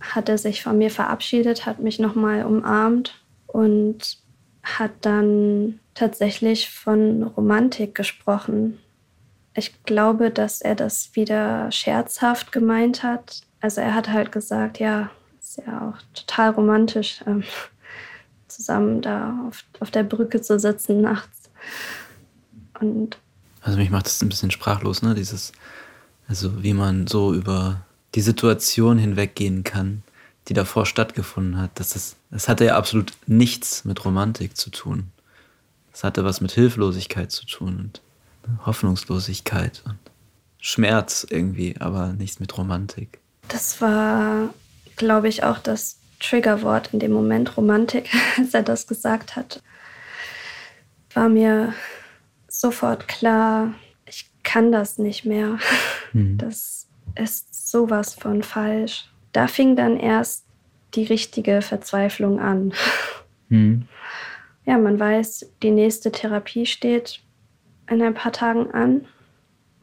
hat 0.00 0.28
er 0.28 0.38
sich 0.38 0.62
von 0.62 0.78
mir 0.78 0.90
verabschiedet, 0.90 1.66
hat 1.66 1.80
mich 1.80 1.98
nochmal 1.98 2.44
umarmt 2.44 3.22
und 3.46 4.18
hat 4.62 4.92
dann 5.02 5.80
tatsächlich 5.94 6.70
von 6.70 7.22
Romantik 7.22 7.94
gesprochen. 7.94 8.78
Ich 9.54 9.84
glaube, 9.84 10.30
dass 10.30 10.60
er 10.60 10.74
das 10.74 11.14
wieder 11.14 11.70
scherzhaft 11.72 12.52
gemeint 12.52 13.02
hat. 13.02 13.42
Also 13.60 13.80
er 13.80 13.94
hat 13.94 14.08
halt 14.08 14.32
gesagt, 14.32 14.78
ja, 14.78 15.10
ist 15.38 15.58
ja 15.66 15.90
auch 15.90 16.02
total 16.14 16.50
romantisch, 16.50 17.22
ähm, 17.26 17.42
zusammen 18.48 19.02
da 19.02 19.38
auf, 19.46 19.64
auf 19.80 19.90
der 19.90 20.02
Brücke 20.02 20.40
zu 20.40 20.58
sitzen 20.58 21.00
nachts. 21.00 21.50
Und 22.80 23.18
also 23.62 23.78
mich 23.78 23.90
macht 23.90 24.06
das 24.06 24.22
ein 24.22 24.28
bisschen 24.28 24.50
sprachlos, 24.50 25.02
ne? 25.02 25.14
Dieses, 25.14 25.52
also 26.28 26.62
wie 26.62 26.72
man 26.72 27.06
so 27.06 27.34
über 27.34 27.84
die 28.14 28.20
Situation 28.20 28.98
hinweggehen 28.98 29.64
kann, 29.64 30.02
die 30.48 30.54
davor 30.54 30.86
stattgefunden 30.86 31.58
hat. 31.58 31.70
Das, 31.74 31.96
ist, 31.96 32.16
das 32.30 32.48
hatte 32.48 32.64
ja 32.64 32.76
absolut 32.76 33.12
nichts 33.26 33.84
mit 33.84 34.04
Romantik 34.04 34.56
zu 34.56 34.70
tun. 34.70 35.10
Das 35.92 36.04
hatte 36.04 36.24
was 36.24 36.40
mit 36.40 36.52
Hilflosigkeit 36.52 37.30
zu 37.30 37.46
tun 37.46 37.78
und 37.78 38.00
Hoffnungslosigkeit 38.66 39.82
und 39.84 39.98
Schmerz 40.58 41.26
irgendwie, 41.28 41.76
aber 41.78 42.12
nichts 42.12 42.40
mit 42.40 42.56
Romantik. 42.56 43.18
Das 43.48 43.80
war, 43.80 44.52
glaube 44.96 45.28
ich, 45.28 45.42
auch 45.42 45.58
das 45.58 45.96
Triggerwort 46.20 46.90
in 46.92 47.00
dem 47.00 47.12
Moment, 47.12 47.56
Romantik, 47.56 48.08
als 48.38 48.54
er 48.54 48.62
das 48.62 48.86
gesagt 48.86 49.36
hat. 49.36 49.62
War 51.14 51.28
mir 51.28 51.74
sofort 52.48 53.08
klar, 53.08 53.74
ich 54.06 54.30
kann 54.42 54.70
das 54.70 54.98
nicht 54.98 55.24
mehr. 55.24 55.58
Mhm. 56.12 56.38
Das 56.38 56.86
ist 57.16 57.49
sowas 57.70 58.14
von 58.14 58.42
falsch. 58.42 59.08
Da 59.32 59.46
fing 59.46 59.76
dann 59.76 59.96
erst 59.96 60.46
die 60.94 61.04
richtige 61.04 61.62
Verzweiflung 61.62 62.40
an. 62.40 62.72
Mhm. 63.48 63.86
Ja, 64.66 64.78
man 64.78 64.98
weiß, 64.98 65.52
die 65.62 65.70
nächste 65.70 66.12
Therapie 66.12 66.66
steht 66.66 67.20
in 67.88 68.02
ein 68.02 68.14
paar 68.14 68.32
Tagen 68.32 68.70
an. 68.70 69.06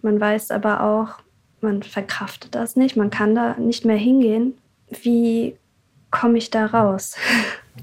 Man 0.01 0.19
weiß 0.19 0.51
aber 0.51 0.81
auch, 0.83 1.19
man 1.61 1.83
verkraftet 1.83 2.55
das 2.55 2.75
nicht, 2.75 2.95
man 2.95 3.09
kann 3.09 3.35
da 3.35 3.55
nicht 3.57 3.83
mehr 3.83 3.97
hingehen. 3.97 4.57
Wie 5.01 5.55
komme 6.11 6.37
ich 6.37 6.49
da 6.49 6.65
raus? 6.65 7.15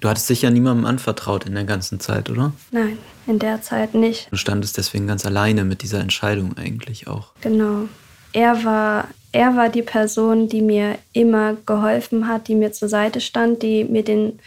Du 0.00 0.08
hattest 0.08 0.28
dich 0.28 0.42
ja 0.42 0.50
niemandem 0.50 0.86
anvertraut 0.86 1.46
in 1.46 1.54
der 1.54 1.62
ganzen 1.62 2.00
Zeit, 2.00 2.28
oder? 2.28 2.52
Nein, 2.72 2.98
in 3.28 3.38
der 3.38 3.62
Zeit 3.62 3.94
nicht. 3.94 4.26
Du 4.32 4.36
standest 4.36 4.76
deswegen 4.76 5.06
ganz 5.06 5.24
alleine 5.24 5.64
mit 5.64 5.82
dieser 5.82 6.00
Entscheidung 6.00 6.56
eigentlich 6.58 7.06
auch. 7.06 7.28
Genau. 7.42 7.88
Er 8.32 8.64
war, 8.64 9.06
er 9.34 9.56
war 9.56 9.68
die 9.68 9.82
Person, 9.82 10.48
die 10.48 10.62
mir 10.62 10.96
immer 11.12 11.56
geholfen 11.66 12.28
hat, 12.28 12.46
die 12.46 12.54
mir 12.54 12.72
zur 12.72 12.88
Seite 12.88 13.20
stand, 13.20 13.62
die 13.62 13.84
mir 13.84 14.04
den 14.04 14.38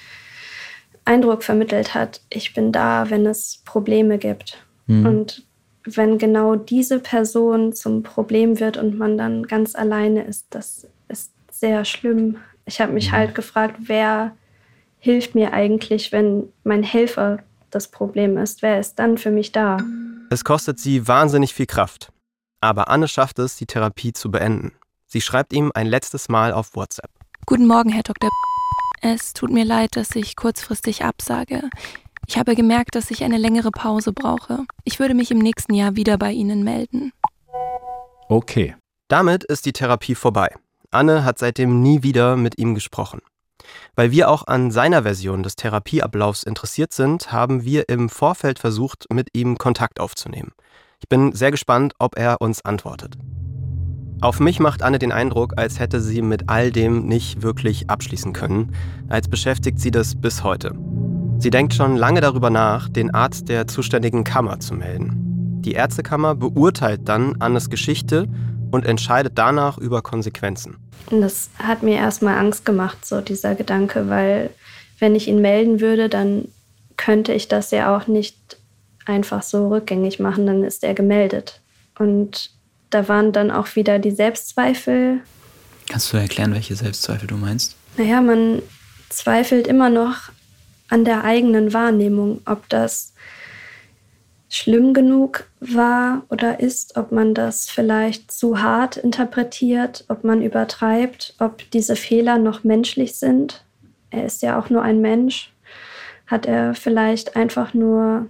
Eindruck 1.04 1.44
vermittelt 1.44 1.94
hat, 1.94 2.22
ich 2.30 2.54
bin 2.54 2.72
da, 2.72 3.10
wenn 3.10 3.26
es 3.26 3.62
Probleme 3.66 4.18
gibt. 4.18 4.58
Mhm. 4.88 5.06
Und 5.06 5.44
wenn 5.84 6.18
genau 6.18 6.56
diese 6.56 7.00
Person 7.00 7.74
zum 7.74 8.04
Problem 8.04 8.60
wird 8.60 8.78
und 8.78 8.98
man 8.98 9.18
dann 9.18 9.44
ganz 9.44 9.76
alleine 9.76 10.24
ist, 10.24 10.48
das 10.52 10.88
ist 11.10 11.32
sehr 11.52 11.84
schlimm. 11.84 12.38
Ich 12.66 12.80
habe 12.80 12.94
mich 12.94 13.10
mhm. 13.10 13.16
halt 13.16 13.36
gefragt, 13.36 13.76
wer 13.86 14.36
hilft 15.00 15.36
mir 15.36 15.54
eigentlich, 15.54 16.14
wenn 16.14 16.46
mein 16.64 16.84
Helfer 16.84 17.40
das 17.72 17.90
Problem 17.90 18.38
ist? 18.38 18.62
Wer 18.62 18.80
ist 18.80 18.96
dann 18.96 19.18
für 19.18 19.32
mich 19.32 19.52
da? 19.52 19.78
Es 20.30 20.46
kostet 20.46 20.80
sie 20.80 21.08
wahnsinnig 21.08 21.54
viel 21.54 21.66
Kraft. 21.66 22.12
Aber 22.68 22.90
Anne 22.90 23.08
schafft 23.08 23.40
es, 23.40 23.56
die 23.56 23.66
Therapie 23.66 24.12
zu 24.12 24.30
beenden. 24.30 24.74
Sie 25.06 25.22
schreibt 25.22 25.54
ihm 25.54 25.72
ein 25.74 25.88
letztes 25.88 26.28
Mal 26.28 26.52
auf 26.52 26.76
WhatsApp. 26.76 27.10
Guten 27.46 27.66
Morgen, 27.66 27.90
Herr 27.90 28.04
Dr. 28.04 28.30
Es 29.02 29.32
tut 29.32 29.52
mir 29.52 29.64
leid, 29.64 29.96
dass 29.96 30.14
ich 30.18 30.36
kurzfristig 30.36 31.06
absage. 31.06 31.70
Ich 32.28 32.38
habe 32.38 32.56
gemerkt, 32.56 32.96
dass 32.96 33.10
ich 33.10 33.24
eine 33.24 33.38
längere 33.38 33.72
Pause 33.72 34.12
brauche. 34.12 34.66
Ich 34.84 35.00
würde 35.00 35.14
mich 35.14 35.32
im 35.32 35.38
nächsten 35.38 35.76
Jahr 35.76 35.96
wieder 35.96 36.18
bei 36.18 36.34
Ihnen 36.34 36.66
melden. 36.66 37.14
Okay. 38.28 38.76
Damit 39.08 39.46
ist 39.46 39.66
die 39.66 39.72
Therapie 39.72 40.16
vorbei. 40.16 40.54
Anne 40.92 41.24
hat 41.24 41.40
seitdem 41.40 41.82
nie 41.82 42.04
wieder 42.04 42.36
mit 42.36 42.60
ihm 42.60 42.76
gesprochen. 42.76 43.22
Weil 43.96 44.12
wir 44.12 44.30
auch 44.30 44.46
an 44.46 44.72
seiner 44.72 45.04
Version 45.04 45.42
des 45.42 45.56
Therapieablaufs 45.56 46.44
interessiert 46.44 46.92
sind, 46.92 47.32
haben 47.32 47.64
wir 47.64 47.88
im 47.88 48.10
Vorfeld 48.10 48.60
versucht, 48.60 49.06
mit 49.10 49.30
ihm 49.32 49.58
Kontakt 49.58 50.02
aufzunehmen. 50.02 50.52
Ich 51.00 51.10
bin 51.10 51.32
sehr 51.32 51.52
gespannt, 51.52 51.94
ob 52.00 52.18
er 52.18 52.42
uns 52.42 52.66
antwortet. 52.66 53.18
Auf 54.20 54.40
mich 54.40 54.60
macht 54.60 54.82
Anne 54.82 55.00
den 55.00 55.12
Eindruck, 55.12 55.54
als 55.56 55.80
hätte 55.80 56.02
sie 56.02 56.22
mit 56.22 56.50
all 56.50 56.72
dem 56.72 57.06
nicht 57.06 57.44
wirklich 57.44 57.90
abschließen 57.90 58.34
können, 58.34 58.76
als 59.08 59.28
beschäftigt 59.28 59.80
sie 59.80 59.92
das 59.92 60.20
bis 60.20 60.44
heute. 60.44 60.74
Sie 61.38 61.52
denkt 61.52 61.76
schon 61.76 61.96
lange 61.96 62.20
darüber 62.20 62.50
nach, 62.50 62.90
den 62.90 63.14
Arzt 63.14 63.48
der 63.48 63.68
zuständigen 63.68 64.24
Kammer 64.24 64.60
zu 64.60 64.74
melden. 64.74 65.62
Die 65.62 65.74
Ärztekammer 65.74 66.34
beurteilt 66.34 67.02
dann 67.06 67.36
Annes 67.40 67.70
Geschichte 67.70 68.28
und 68.72 68.86
entscheidet 68.86 69.34
danach 69.36 69.78
über 69.78 70.02
Konsequenzen. 70.02 70.78
Das 71.12 71.52
hat 71.60 71.84
mir 71.84 71.98
erstmal 71.98 72.40
Angst 72.40 72.66
gemacht, 72.66 73.06
so 73.06 73.22
dieser 73.22 73.54
Gedanke, 73.54 74.10
weil 74.10 74.50
wenn 74.98 75.14
ich 75.14 75.28
ihn 75.28 75.42
melden 75.42 75.80
würde, 75.80 76.10
dann 76.10 76.48
könnte 76.98 77.34
ich 77.34 77.48
das 77.48 77.70
ja 77.70 77.96
auch 77.96 78.08
nicht 78.08 78.47
einfach 79.08 79.44
so 79.44 79.70
rückgängig 79.70 80.20
machen, 80.20 80.46
dann 80.46 80.64
ist 80.64 80.84
er 80.84 80.94
gemeldet. 80.94 81.62
Und 81.98 82.52
da 82.90 83.08
waren 83.08 83.32
dann 83.32 83.52
auch 83.52 83.76
wieder 83.76 84.00
die 84.00 84.12
Selbstzweifel. 84.12 85.22
Kannst 85.90 86.12
du 86.12 86.18
erklären, 86.18 86.54
welche 86.54 86.76
Selbstzweifel 86.76 87.28
du 87.28 87.36
meinst? 87.36 87.76
Naja, 87.98 88.22
man 88.22 88.62
zweifelt 89.10 89.68
immer 89.68 89.90
noch 89.90 90.30
an 90.90 91.06
der 91.06 91.24
eigenen 91.24 91.74
Wahrnehmung, 91.74 92.42
ob 92.46 92.70
das 92.70 93.14
schlimm 94.50 94.94
genug 94.94 95.46
war 95.60 96.24
oder 96.30 96.60
ist, 96.60 96.96
ob 96.96 97.12
man 97.12 97.34
das 97.34 97.70
vielleicht 97.70 98.32
zu 98.32 98.62
hart 98.62 98.96
interpretiert, 98.96 100.06
ob 100.08 100.24
man 100.24 100.42
übertreibt, 100.42 101.36
ob 101.40 101.70
diese 101.72 101.96
Fehler 101.96 102.38
noch 102.38 102.64
menschlich 102.64 103.16
sind. 103.16 103.66
Er 104.10 104.26
ist 104.26 104.42
ja 104.42 104.58
auch 104.58 104.70
nur 104.70 104.82
ein 104.82 105.02
Mensch. 105.02 105.52
Hat 106.28 106.46
er 106.46 106.76
vielleicht 106.76 107.36
einfach 107.36 107.74
nur 107.74 108.28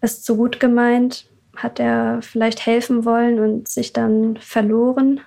es 0.00 0.22
zu 0.22 0.36
gut 0.36 0.60
gemeint? 0.60 1.26
Hat 1.56 1.80
er 1.80 2.20
vielleicht 2.22 2.66
helfen 2.66 3.04
wollen 3.04 3.40
und 3.40 3.68
sich 3.68 3.92
dann 3.92 4.36
verloren 4.36 5.20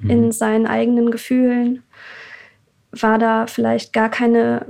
mhm. 0.00 0.10
in 0.10 0.32
seinen 0.32 0.66
eigenen 0.66 1.10
Gefühlen? 1.10 1.82
War 2.92 3.18
da 3.18 3.46
vielleicht 3.46 3.92
gar 3.92 4.08
keine 4.08 4.66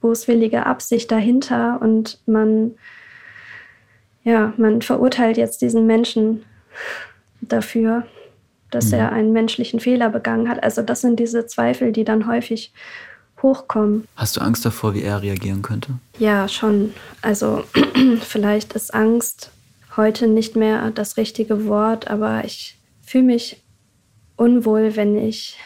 boswillige 0.00 0.66
Absicht 0.66 1.10
dahinter 1.10 1.80
und 1.80 2.20
man, 2.26 2.74
ja, 4.24 4.52
man 4.56 4.82
verurteilt 4.82 5.36
jetzt 5.36 5.62
diesen 5.62 5.86
Menschen 5.86 6.44
dafür, 7.40 8.06
dass 8.70 8.92
mhm. 8.92 8.98
er 8.98 9.12
einen 9.12 9.32
menschlichen 9.32 9.80
Fehler 9.80 10.08
begangen 10.10 10.48
hat. 10.48 10.62
Also 10.62 10.82
das 10.82 11.00
sind 11.00 11.18
diese 11.18 11.46
Zweifel, 11.46 11.92
die 11.92 12.04
dann 12.04 12.26
häufig 12.26 12.72
hochkommen. 13.42 14.06
Hast 14.16 14.36
du 14.36 14.40
Angst 14.40 14.64
davor, 14.64 14.94
wie 14.94 15.02
er 15.02 15.22
reagieren 15.22 15.62
könnte? 15.62 15.94
Ja, 16.18 16.48
schon. 16.48 16.92
Also 17.22 17.64
vielleicht 18.20 18.72
ist 18.74 18.94
Angst 18.94 19.50
heute 19.96 20.26
nicht 20.26 20.56
mehr 20.56 20.90
das 20.90 21.16
richtige 21.16 21.66
Wort, 21.66 22.08
aber 22.08 22.44
ich 22.44 22.78
fühle 23.02 23.24
mich 23.24 23.62
unwohl, 24.36 24.96
wenn 24.96 25.16
ich 25.16 25.58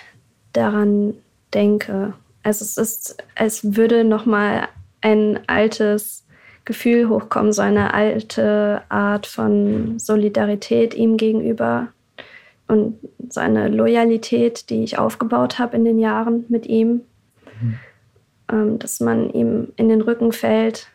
daran 0.52 1.14
denke. 1.52 2.14
Also 2.42 2.64
es 2.64 2.76
ist, 2.76 3.16
als 3.34 3.76
würde 3.76 4.04
noch 4.04 4.26
mal 4.26 4.68
ein 5.00 5.40
altes 5.46 6.24
Gefühl 6.64 7.08
hochkommen, 7.08 7.52
so 7.52 7.62
eine 7.62 7.92
alte 7.92 8.82
Art 8.88 9.26
von 9.26 9.98
Solidarität 9.98 10.94
ihm 10.94 11.16
gegenüber. 11.16 11.88
und 12.66 12.98
so 13.28 13.40
eine 13.40 13.68
Loyalität, 13.68 14.70
die 14.70 14.84
ich 14.84 14.98
aufgebaut 14.98 15.58
habe 15.58 15.76
in 15.76 15.84
den 15.84 15.98
Jahren 15.98 16.46
mit 16.48 16.66
ihm, 16.66 17.02
mhm. 17.60 17.78
ähm, 18.50 18.78
dass 18.78 19.00
man 19.00 19.30
ihm 19.30 19.72
in 19.76 19.88
den 19.88 20.00
Rücken 20.00 20.32
fällt, 20.32 20.88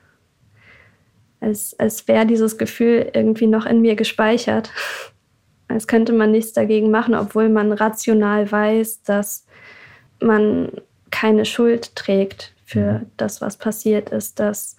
als, 1.39 1.77
als 1.79 2.07
wäre 2.07 2.25
dieses 2.25 2.57
Gefühl 2.57 3.11
irgendwie 3.13 3.47
noch 3.47 3.65
in 3.65 3.81
mir 3.81 3.95
gespeichert. 3.95 4.71
Als 5.71 5.85
könnte 5.85 6.13
man 6.13 6.31
nichts 6.31 6.53
dagegen 6.53 6.89
machen, 6.89 7.13
obwohl 7.13 7.47
man 7.47 7.71
rational 7.71 8.51
weiß, 8.51 9.03
dass 9.03 9.45
man 10.19 10.71
keine 11.11 11.45
Schuld 11.45 11.95
trägt 11.95 12.55
für 12.65 12.93
mhm. 12.93 13.05
das, 13.17 13.39
was 13.39 13.57
passiert 13.57 14.09
ist, 14.09 14.39
dass 14.39 14.77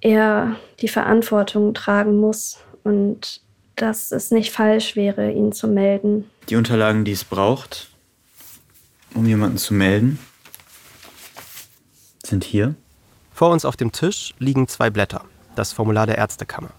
er 0.00 0.56
die 0.80 0.88
Verantwortung 0.88 1.74
tragen 1.74 2.16
muss 2.16 2.58
und 2.84 3.40
dass 3.76 4.12
es 4.12 4.30
nicht 4.30 4.52
falsch 4.52 4.96
wäre, 4.96 5.30
ihn 5.30 5.52
zu 5.52 5.68
melden. 5.68 6.30
Die 6.48 6.56
Unterlagen, 6.56 7.04
die 7.04 7.12
es 7.12 7.24
braucht, 7.24 7.87
um 9.14 9.26
jemanden 9.26 9.58
zu 9.58 9.74
melden, 9.74 10.18
sind 12.24 12.44
hier. 12.44 12.74
Vor 13.32 13.50
uns 13.50 13.64
auf 13.64 13.76
dem 13.76 13.92
Tisch 13.92 14.34
liegen 14.38 14.68
zwei 14.68 14.90
Blätter, 14.90 15.24
das 15.54 15.72
Formular 15.72 16.06
der 16.06 16.18
Ärztekammer. 16.18 16.70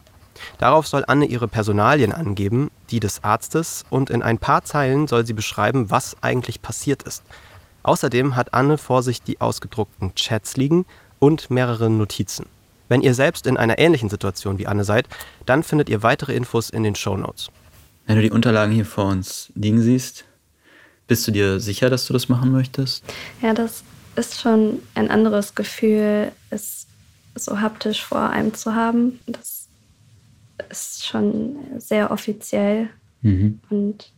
Darauf 0.57 0.87
soll 0.87 1.03
Anne 1.07 1.25
ihre 1.25 1.47
Personalien 1.47 2.11
angeben, 2.11 2.71
die 2.91 2.99
des 2.99 3.23
Arztes, 3.23 3.85
und 3.89 4.09
in 4.09 4.21
ein 4.21 4.37
paar 4.37 4.63
Zeilen 4.63 5.07
soll 5.07 5.25
sie 5.25 5.33
beschreiben, 5.33 5.89
was 5.89 6.15
eigentlich 6.21 6.61
passiert 6.61 7.03
ist. 7.03 7.23
Außerdem 7.83 8.35
hat 8.35 8.53
Anne 8.53 8.77
vor 8.77 9.03
sich 9.03 9.21
die 9.21 9.41
ausgedruckten 9.41 10.15
Chats 10.15 10.57
liegen 10.57 10.85
und 11.19 11.49
mehrere 11.49 11.89
Notizen. 11.89 12.45
Wenn 12.87 13.01
ihr 13.01 13.13
selbst 13.13 13.47
in 13.47 13.57
einer 13.57 13.79
ähnlichen 13.79 14.09
Situation 14.09 14.57
wie 14.57 14.67
Anne 14.67 14.83
seid, 14.83 15.07
dann 15.45 15.63
findet 15.63 15.89
ihr 15.89 16.03
weitere 16.03 16.33
Infos 16.33 16.69
in 16.69 16.83
den 16.83 16.95
Show 16.95 17.15
Notes. 17.15 17.49
Wenn 18.05 18.15
du 18.15 18.21
die 18.23 18.31
Unterlagen 18.31 18.73
hier 18.73 18.85
vor 18.85 19.05
uns 19.05 19.51
liegen 19.55 19.81
siehst, 19.81 20.25
bist 21.09 21.27
du 21.27 21.31
dir 21.31 21.59
sicher, 21.59 21.89
dass 21.89 22.05
du 22.05 22.13
das 22.13 22.29
machen 22.29 22.51
möchtest? 22.51 23.03
Ja, 23.41 23.53
das 23.53 23.83
ist 24.15 24.39
schon 24.39 24.79
ein 24.95 25.11
anderes 25.11 25.55
Gefühl, 25.55 26.31
es 26.49 26.87
so 27.35 27.59
haptisch 27.59 28.03
vor 28.03 28.29
einem 28.29 28.53
zu 28.53 28.75
haben. 28.75 29.19
Das 29.25 29.67
ist 30.69 31.05
schon 31.05 31.57
sehr 31.77 32.11
offiziell 32.11 32.89
mhm. 33.21 33.59
und 33.69 34.11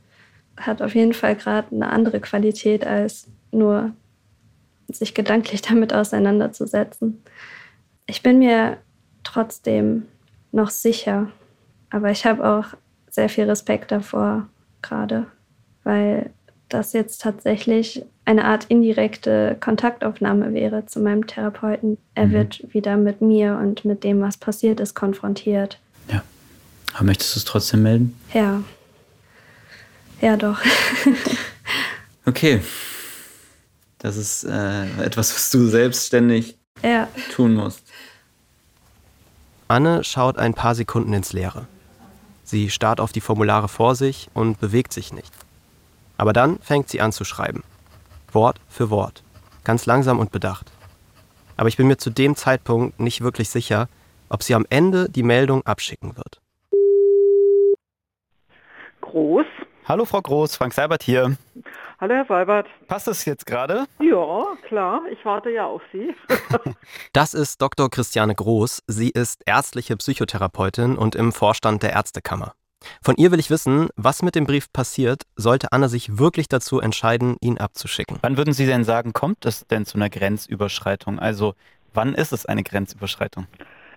hat 0.58 0.82
auf 0.82 0.94
jeden 0.94 1.14
Fall 1.14 1.36
gerade 1.36 1.74
eine 1.74 1.90
andere 1.90 2.20
Qualität 2.20 2.86
als 2.86 3.28
nur 3.52 3.92
sich 4.92 5.14
gedanklich 5.14 5.62
damit 5.70 5.94
auseinanderzusetzen. 5.94 7.24
Ich 8.06 8.22
bin 8.22 8.40
mir 8.40 8.78
trotzdem 9.24 10.04
noch 10.52 10.70
sicher, 10.70 11.32
aber 11.90 12.12
ich 12.12 12.26
habe 12.26 12.46
auch 12.46 12.66
sehr 13.10 13.30
viel 13.30 13.46
Respekt 13.46 13.92
davor 13.92 14.50
gerade, 14.82 15.28
weil 15.84 16.32
das 16.74 16.94
jetzt 16.94 17.22
tatsächlich 17.22 18.04
eine 18.26 18.46
Art 18.46 18.66
indirekte 18.66 19.58
Kontaktaufnahme 19.60 20.54
wäre 20.54 20.86
zu 20.86 21.00
meinem 21.00 21.28
Therapeuten. 21.28 21.98
Er 22.16 22.28
mhm. 22.28 22.32
wird 22.32 22.74
wieder 22.74 22.98
mit 22.98 23.22
mir 23.22 23.58
und 23.62 23.86
mit 23.86 24.04
dem, 24.04 24.22
was 24.22 24.38
passiert 24.38 24.80
ist, 24.80 24.96
konfrontiert. 24.96 25.80
Ja. 26.12 26.24
Aber 26.94 27.06
möchtest 27.06 27.36
du 27.36 27.40
es 27.40 27.46
trotzdem 27.46 27.84
melden? 27.84 28.18
Ja. 28.34 28.64
Ja, 30.22 30.38
doch. 30.38 30.60
okay. 32.26 32.62
Das 33.98 34.18
ist 34.18 34.44
äh, 34.44 35.04
etwas, 35.04 35.34
was 35.34 35.50
du 35.52 35.68
selbstständig 35.68 36.58
ja. 36.84 37.08
tun 37.32 37.54
musst. 37.54 37.84
Anne 39.68 40.04
schaut 40.04 40.38
ein 40.38 40.54
paar 40.54 40.76
Sekunden 40.76 41.14
ins 41.14 41.34
Leere. 41.34 41.68
Sie 42.44 42.70
starrt 42.70 43.00
auf 43.00 43.12
die 43.12 43.22
Formulare 43.22 43.70
vor 43.70 43.96
sich 43.96 44.30
und 44.34 44.60
bewegt 44.60 44.92
sich 44.92 45.14
nicht. 45.14 45.32
Aber 46.22 46.34
dann 46.34 46.60
fängt 46.60 46.88
sie 46.88 47.02
an 47.02 47.12
zu 47.12 47.26
schreiben. 47.26 47.64
Wort 48.32 48.62
für 48.70 48.92
Wort. 48.92 49.24
Ganz 49.64 49.88
langsam 49.88 50.20
und 50.20 50.32
bedacht. 50.32 50.72
Aber 51.58 51.68
ich 51.68 51.78
bin 51.78 51.88
mir 51.88 51.98
zu 51.98 52.12
dem 52.12 52.36
Zeitpunkt 52.36 53.00
nicht 53.00 53.22
wirklich 53.22 53.50
sicher, 53.50 53.90
ob 54.30 54.44
sie 54.44 54.54
am 54.54 54.68
Ende 54.70 55.10
die 55.10 55.24
Meldung 55.24 55.66
abschicken 55.66 56.16
wird. 56.16 56.40
Groß. 59.02 59.48
Hallo 59.86 60.06
Frau 60.06 60.22
Groß, 60.22 60.58
Frank 60.58 60.76
Seibert 60.76 61.02
hier. 61.02 61.38
Hallo 62.00 62.14
Herr 62.14 62.26
Seibert. 62.28 62.68
Passt 62.88 63.08
es 63.08 63.26
jetzt 63.26 63.48
gerade? 63.48 63.86
Ja, 64.00 64.46
klar, 64.68 65.02
ich 65.12 65.26
warte 65.26 65.50
ja 65.50 65.66
auf 65.66 65.82
Sie. 65.92 66.14
das 67.14 67.34
ist 67.34 67.64
Dr. 67.64 67.90
Christiane 67.90 68.36
Groß. 68.36 68.84
Sie 68.86 69.10
ist 69.10 69.42
ärztliche 69.48 69.98
Psychotherapeutin 69.98 71.00
und 71.00 71.16
im 71.16 71.32
Vorstand 71.32 71.82
der 71.82 71.94
Ärztekammer. 71.94 72.54
Von 73.02 73.15
ihr 73.17 73.32
will 73.32 73.39
ich 73.39 73.50
wissen, 73.50 73.89
was 73.96 74.22
mit 74.22 74.36
dem 74.36 74.46
Brief 74.46 74.72
passiert, 74.72 75.24
sollte 75.36 75.72
Anna 75.72 75.88
sich 75.88 76.17
wirklich 76.17 76.48
dazu 76.48 76.80
entscheiden, 76.80 77.38
ihn 77.41 77.58
abzuschicken. 77.58 78.17
Wann 78.22 78.38
würden 78.38 78.54
Sie 78.54 78.65
denn 78.65 78.84
sagen, 78.84 79.13
kommt 79.13 79.46
es 79.46 79.65
denn 79.67 79.86
zu 79.86 79.96
einer 79.96 80.10
Grenzüberschreitung? 80.10 81.20
Also 81.20 81.56
wann 81.94 82.13
ist 82.13 82.34
es 82.34 82.46
eine 82.46 82.63
Grenzüberschreitung? 82.63 83.48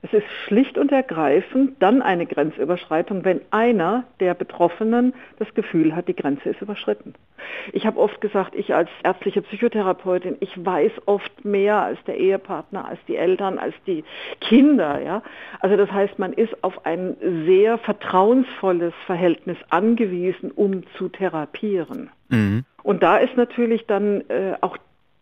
Es 0.05 0.13
ist 0.13 0.27
schlicht 0.45 0.77
und 0.77 0.93
ergreifend 0.93 1.81
dann 1.81 2.03
eine 2.03 2.27
Grenzüberschreitung, 2.27 3.25
wenn 3.25 3.41
einer 3.51 4.05
der 4.21 4.35
Betroffenen 4.35 5.15
das 5.39 5.55
Gefühl 5.55 5.97
hat, 5.97 6.09
die 6.09 6.15
Grenze 6.15 6.51
ist 6.51 6.61
überschritten. 6.61 7.15
Ich 7.73 7.87
habe 7.87 7.99
oft 7.99 8.21
gesagt, 8.21 8.55
ich 8.55 8.75
als 8.75 8.91
ärztliche 9.03 9.41
Psychotherapeutin, 9.41 10.37
ich 10.41 10.63
weiß 10.63 10.93
oft 11.07 11.47
mehr 11.47 11.81
als 11.81 11.99
der 12.05 12.19
Ehepartner, 12.19 12.87
als 12.87 12.99
die 13.09 13.17
Eltern, 13.17 13.59
als 13.59 13.75
die 13.87 14.05
Kinder. 14.43 15.01
Ja? 15.01 15.23
Also 15.61 15.79
das 15.79 15.91
heißt, 15.91 16.19
man 16.19 16.35
ist 16.35 16.63
auf 16.63 16.85
ein 16.85 17.17
sehr 17.47 17.79
vertrauensvolles 17.79 18.93
Verhältnis 19.07 19.57
angewiesen, 19.71 20.51
um 20.51 20.83
zu 20.99 21.09
therapieren. 21.09 22.11
Mhm. 22.29 22.67
Und 22.83 23.03
da 23.03 23.17
ist 23.17 23.39
natürlich 23.39 23.87
dann 23.87 24.21
äh, 24.29 24.57
auch 24.61 24.77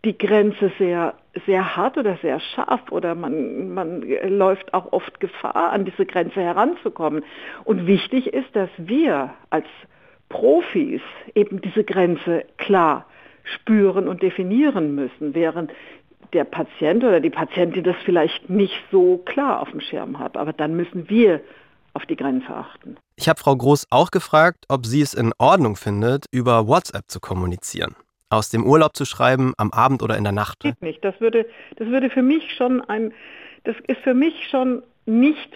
die 0.05 0.19
Grenze 0.19 0.73
sehr, 0.77 1.15
sehr 1.47 1.77
hart 1.77 1.97
oder 1.97 2.19
sehr 2.21 2.41
scharf 2.41 2.91
oder 2.91 3.15
man, 3.15 3.73
man 3.73 4.03
läuft 4.03 4.75
auch 4.75 4.93
oft 4.93 5.21
Gefahr, 5.21 5.73
an 5.73 5.85
diese 5.85 6.07
Grenze 6.07 6.41
heranzukommen. 6.41 7.25
Und 7.65 7.87
wichtig 7.87 8.33
ist, 8.33 8.55
dass 8.55 8.71
wir 8.77 9.33
als 9.51 9.67
Profis 10.29 11.01
eben 11.35 11.61
diese 11.61 11.85
Grenze 11.85 12.45
klar 12.59 13.07
spüren 13.45 14.09
und 14.09 14.23
definieren 14.23 14.95
müssen, 14.95 15.35
während 15.35 15.73
der 16.33 16.45
Patient 16.45 17.03
oder 17.03 17.21
die 17.21 17.31
Patientin 17.31 17.85
das 17.85 17.97
vielleicht 18.05 18.49
nicht 18.49 18.75
so 18.91 19.19
klar 19.19 19.61
auf 19.61 19.71
dem 19.71 19.81
Schirm 19.81 20.19
hat. 20.19 20.37
Aber 20.37 20.53
dann 20.53 20.77
müssen 20.77 21.09
wir 21.11 21.41
auf 21.95 22.07
die 22.07 22.17
Grenze 22.17 22.49
achten. 22.49 22.97
Ich 23.17 23.29
habe 23.29 23.39
Frau 23.39 23.55
Groß 23.55 23.87
auch 23.91 24.11
gefragt, 24.11 24.65
ob 24.69 24.87
sie 24.87 25.03
es 25.03 25.13
in 25.13 25.33
Ordnung 25.39 25.77
findet, 25.77 26.25
über 26.31 26.67
WhatsApp 26.67 27.11
zu 27.11 27.21
kommunizieren 27.21 27.95
aus 28.33 28.49
dem 28.49 28.65
Urlaub 28.65 28.97
zu 28.97 29.05
schreiben, 29.05 29.53
am 29.57 29.71
Abend 29.73 30.03
oder 30.03 30.17
in 30.17 30.25
der 30.25 30.33
Nacht? 30.33 30.61
Geht 30.61 30.83
nicht. 30.83 31.05
Das 31.05 31.21
würde, 31.21 31.47
das 31.77 31.89
würde 31.89 32.11
für 32.11 32.23
mich 32.23 32.55
schon 32.57 32.81
ein, 32.83 33.13
das 33.65 33.77
ist 33.87 34.01
für 34.01 34.15
mich 34.15 34.49
schon 34.51 34.83
nicht 35.07 35.53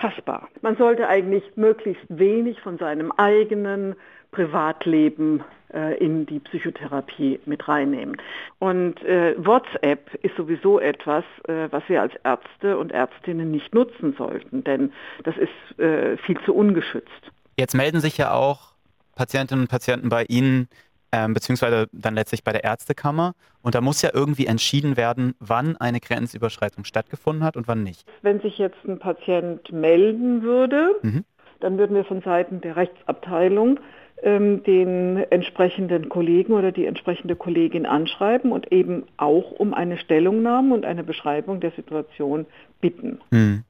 fassbar. 0.00 0.48
Man 0.62 0.76
sollte 0.76 1.08
eigentlich 1.08 1.44
möglichst 1.56 2.04
wenig 2.08 2.60
von 2.60 2.78
seinem 2.78 3.12
eigenen 3.12 3.94
Privatleben 4.30 5.42
äh, 5.72 5.96
in 5.98 6.26
die 6.26 6.40
Psychotherapie 6.40 7.40
mit 7.46 7.66
reinnehmen. 7.68 8.16
Und 8.58 9.02
äh, 9.04 9.34
WhatsApp 9.38 10.12
ist 10.22 10.36
sowieso 10.36 10.78
etwas, 10.78 11.24
äh, 11.48 11.68
was 11.70 11.82
wir 11.88 12.02
als 12.02 12.12
Ärzte 12.24 12.76
und 12.76 12.92
Ärztinnen 12.92 13.50
nicht 13.50 13.74
nutzen 13.74 14.14
sollten, 14.18 14.64
denn 14.64 14.92
das 15.24 15.36
ist 15.36 15.78
äh, 15.78 16.16
viel 16.18 16.38
zu 16.44 16.54
ungeschützt. 16.54 17.32
Jetzt 17.56 17.74
melden 17.74 18.00
sich 18.00 18.18
ja 18.18 18.32
auch 18.32 18.72
Patientinnen 19.14 19.62
und 19.64 19.70
Patienten 19.70 20.10
bei 20.10 20.24
Ihnen, 20.28 20.68
ähm, 21.16 21.32
beziehungsweise 21.32 21.86
dann 21.92 22.14
letztlich 22.14 22.44
bei 22.44 22.52
der 22.52 22.62
Ärztekammer. 22.64 23.32
Und 23.62 23.74
da 23.74 23.80
muss 23.80 24.02
ja 24.02 24.10
irgendwie 24.12 24.46
entschieden 24.46 24.98
werden, 24.98 25.34
wann 25.40 25.76
eine 25.78 25.98
Grenzüberschreitung 25.98 26.84
stattgefunden 26.84 27.42
hat 27.42 27.56
und 27.56 27.66
wann 27.66 27.82
nicht. 27.82 28.06
Wenn 28.20 28.40
sich 28.40 28.58
jetzt 28.58 28.84
ein 28.86 28.98
Patient 28.98 29.72
melden 29.72 30.42
würde, 30.42 30.90
mhm. 31.00 31.24
dann 31.60 31.78
würden 31.78 31.96
wir 31.96 32.04
von 32.04 32.20
Seiten 32.20 32.60
der 32.60 32.76
Rechtsabteilung 32.76 33.80
ähm, 34.22 34.62
den 34.64 35.16
entsprechenden 35.30 36.10
Kollegen 36.10 36.52
oder 36.52 36.70
die 36.70 36.84
entsprechende 36.84 37.34
Kollegin 37.34 37.86
anschreiben 37.86 38.52
und 38.52 38.70
eben 38.70 39.04
auch 39.16 39.52
um 39.52 39.72
eine 39.72 39.96
Stellungnahme 39.96 40.74
und 40.74 40.84
eine 40.84 41.02
Beschreibung 41.02 41.60
der 41.60 41.70
Situation 41.70 42.44
bitten. 42.82 43.20
Mhm. 43.30 43.64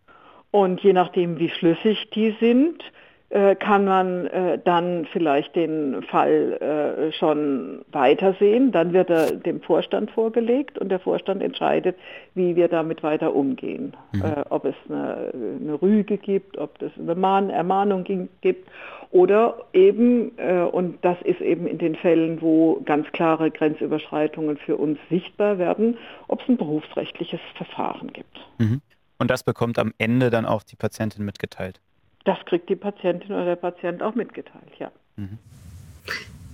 Und 0.50 0.80
je 0.80 0.92
nachdem, 0.92 1.38
wie 1.38 1.50
schlüssig 1.50 2.11
die 2.11 2.35
sind, 2.40 2.82
kann 3.28 3.84
man 3.84 4.26
äh, 4.26 4.58
dann 4.64 5.06
vielleicht 5.12 5.56
den 5.56 6.02
Fall 6.04 6.52
äh, 6.60 7.12
schon 7.12 7.84
weitersehen. 7.90 8.70
Dann 8.70 8.92
wird 8.92 9.10
er 9.10 9.32
dem 9.32 9.60
Vorstand 9.62 10.12
vorgelegt 10.12 10.78
und 10.78 10.90
der 10.90 11.00
Vorstand 11.00 11.42
entscheidet, 11.42 11.96
wie 12.34 12.54
wir 12.54 12.68
damit 12.68 13.02
weiter 13.02 13.34
umgehen. 13.34 13.94
Mhm. 14.12 14.22
Äh, 14.22 14.44
ob 14.48 14.64
es 14.64 14.76
eine, 14.88 15.32
eine, 15.60 15.82
Rüge 15.82 16.18
gibt, 16.18 16.56
ob 16.56 16.80
es 16.80 16.92
eine 16.98 17.16
Mahn 17.16 17.50
Ermahnung 17.50 18.04
gibt 18.40 18.68
oder 19.10 19.56
eben, 19.72 20.36
äh, 20.38 20.60
und 20.62 21.04
das 21.04 21.20
ist 21.22 21.40
eben 21.40 21.66
in 21.66 21.78
den 21.78 21.96
Fällen, 21.96 22.40
wo 22.40 22.80
ganz 22.84 23.10
klare 23.12 23.50
Grenzüberschreitungen 23.50 24.56
für 24.56 24.76
uns 24.76 24.98
sichtbar 25.10 25.58
werden, 25.58 25.98
ob 26.28 26.42
es 26.42 26.48
ein 26.48 26.56
berufsrechtliches 26.56 27.40
Verfahren 27.56 28.12
gibt. 28.12 28.38
Mhm. 28.58 28.80
Und 29.18 29.30
das 29.30 29.42
bekommt 29.42 29.78
am 29.78 29.92
Ende 29.98 30.30
dann 30.30 30.44
auch 30.44 30.62
die 30.62 30.76
Patientin 30.76 31.24
mitgeteilt. 31.24 31.80
Das 32.26 32.38
kriegt 32.44 32.68
die 32.68 32.74
Patientin 32.74 33.30
oder 33.30 33.44
der 33.44 33.56
Patient 33.56 34.02
auch 34.02 34.16
mitgeteilt, 34.16 34.72
ja. 34.80 34.90
Mhm. 35.14 35.38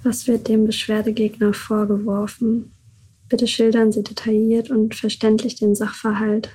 Was 0.02 0.28
wird 0.28 0.46
dem 0.46 0.66
Beschwerdegegner 0.66 1.54
vorgeworfen? 1.54 2.72
Bitte 3.30 3.46
schildern 3.46 3.90
Sie 3.90 4.02
detailliert 4.02 4.70
und 4.70 4.94
verständlich 4.94 5.54
den 5.54 5.74
Sachverhalt, 5.74 6.54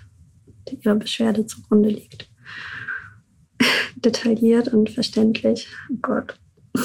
der 0.68 0.78
Ihrer 0.84 0.96
Beschwerde 0.96 1.48
zugrunde 1.48 1.90
liegt. 1.90 2.30
detailliert 3.96 4.68
und 4.68 4.92
verständlich. 4.92 5.68
Oh 5.92 5.98
Gott. 6.02 6.40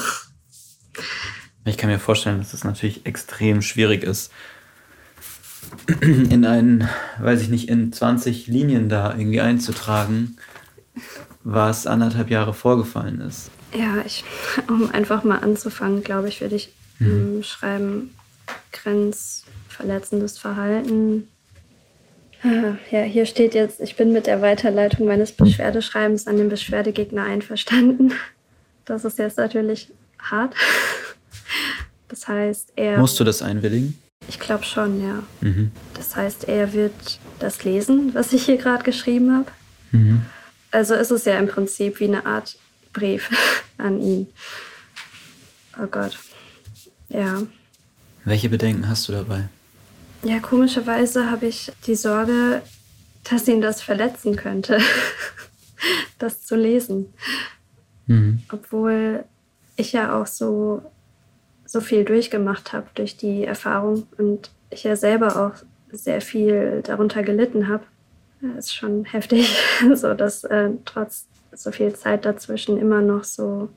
Ich 1.65 1.77
kann 1.77 1.89
mir 1.89 1.97
vorstellen, 1.97 2.39
dass 2.39 2.53
es 2.53 2.65
natürlich 2.65 3.05
extrem 3.05 3.61
schwierig 3.61 4.03
ist, 4.03 4.33
in 6.01 6.43
einen, 6.43 6.89
weiß 7.19 7.41
ich 7.41 7.47
nicht, 7.47 7.69
in 7.69 7.93
20 7.93 8.47
Linien 8.47 8.89
da 8.89 9.15
irgendwie 9.17 9.39
einzutragen, 9.39 10.35
was 11.43 11.87
anderthalb 11.87 12.29
Jahre 12.29 12.53
vorgefallen 12.53 13.21
ist. 13.21 13.49
Ja, 13.73 14.03
ich, 14.05 14.23
um 14.67 14.91
einfach 14.91 15.23
mal 15.23 15.39
anzufangen, 15.39 16.03
glaube 16.03 16.29
ich, 16.29 16.41
würde 16.41 16.55
ich 16.55 16.73
mhm. 16.99 17.35
ähm, 17.37 17.43
schreiben, 17.43 18.15
grenzverletzendes 18.71 20.37
Verhalten. 20.37 21.27
Äh, 22.43 22.73
ja, 22.91 23.01
hier 23.03 23.25
steht 23.25 23.55
jetzt, 23.55 23.79
ich 23.79 23.95
bin 23.95 24.11
mit 24.11 24.27
der 24.27 24.41
Weiterleitung 24.41 25.07
meines 25.07 25.31
Beschwerdeschreibens 25.31 26.27
an 26.27 26.37
den 26.37 26.49
Beschwerdegegner 26.49 27.23
einverstanden. 27.23 28.13
Das 28.85 29.05
ist 29.05 29.17
jetzt 29.17 29.37
natürlich 29.37 29.91
hart. 30.19 30.53
Das 32.09 32.27
heißt, 32.27 32.73
er. 32.75 32.99
Musst 32.99 33.19
du 33.19 33.23
das 33.23 33.41
einwilligen? 33.41 33.97
Ich 34.27 34.39
glaube 34.39 34.63
schon, 34.65 35.01
ja. 35.01 35.23
Mhm. 35.41 35.71
Das 35.95 36.15
heißt, 36.15 36.47
er 36.47 36.73
wird 36.73 36.93
das 37.39 37.63
lesen, 37.63 38.13
was 38.13 38.33
ich 38.33 38.45
hier 38.45 38.57
gerade 38.57 38.83
geschrieben 38.83 39.35
habe. 39.35 39.51
Mhm. 39.91 40.21
Also 40.73 40.95
ist 40.95 41.11
es 41.11 41.25
ja 41.25 41.37
im 41.37 41.47
Prinzip 41.47 41.99
wie 41.99 42.05
eine 42.05 42.25
Art 42.25 42.57
Brief 42.91 43.29
an 43.77 44.01
ihn. 44.01 44.27
Oh 45.81 45.87
Gott. 45.87 46.17
Ja. 47.09 47.43
Welche 48.25 48.49
Bedenken 48.49 48.89
hast 48.89 49.07
du 49.07 49.11
dabei? 49.11 49.49
Ja, 50.23 50.39
komischerweise 50.39 51.29
habe 51.29 51.45
ich 51.47 51.71
die 51.85 51.95
Sorge, 51.95 52.61
dass 53.23 53.47
ihn 53.47 53.61
das 53.61 53.81
verletzen 53.81 54.35
könnte, 54.35 54.79
das 56.19 56.45
zu 56.45 56.55
lesen. 56.55 57.13
Mhm. 58.07 58.41
Obwohl 58.51 59.25
ich 59.75 59.93
ja 59.93 60.19
auch 60.19 60.27
so 60.27 60.83
so 61.65 61.81
viel 61.81 62.05
durchgemacht 62.05 62.71
habe 62.71 62.87
durch 62.93 63.17
die 63.17 63.45
Erfahrung 63.45 64.05
und 64.17 64.51
ich 64.69 64.83
ja 64.83 64.95
selber 64.95 65.35
auch 65.35 65.63
sehr 65.91 66.21
viel 66.21 66.81
darunter 66.83 67.23
gelitten 67.23 67.67
habe. 67.67 67.83
Ist 68.57 68.75
schon 68.75 69.05
heftig, 69.05 69.57
so 69.95 70.13
dass 70.13 70.43
äh, 70.43 70.71
trotz 70.83 71.27
so 71.53 71.71
viel 71.71 71.95
Zeit 71.95 72.25
dazwischen 72.25 72.77
immer 72.77 73.01
noch 73.01 73.23
so 73.23 73.69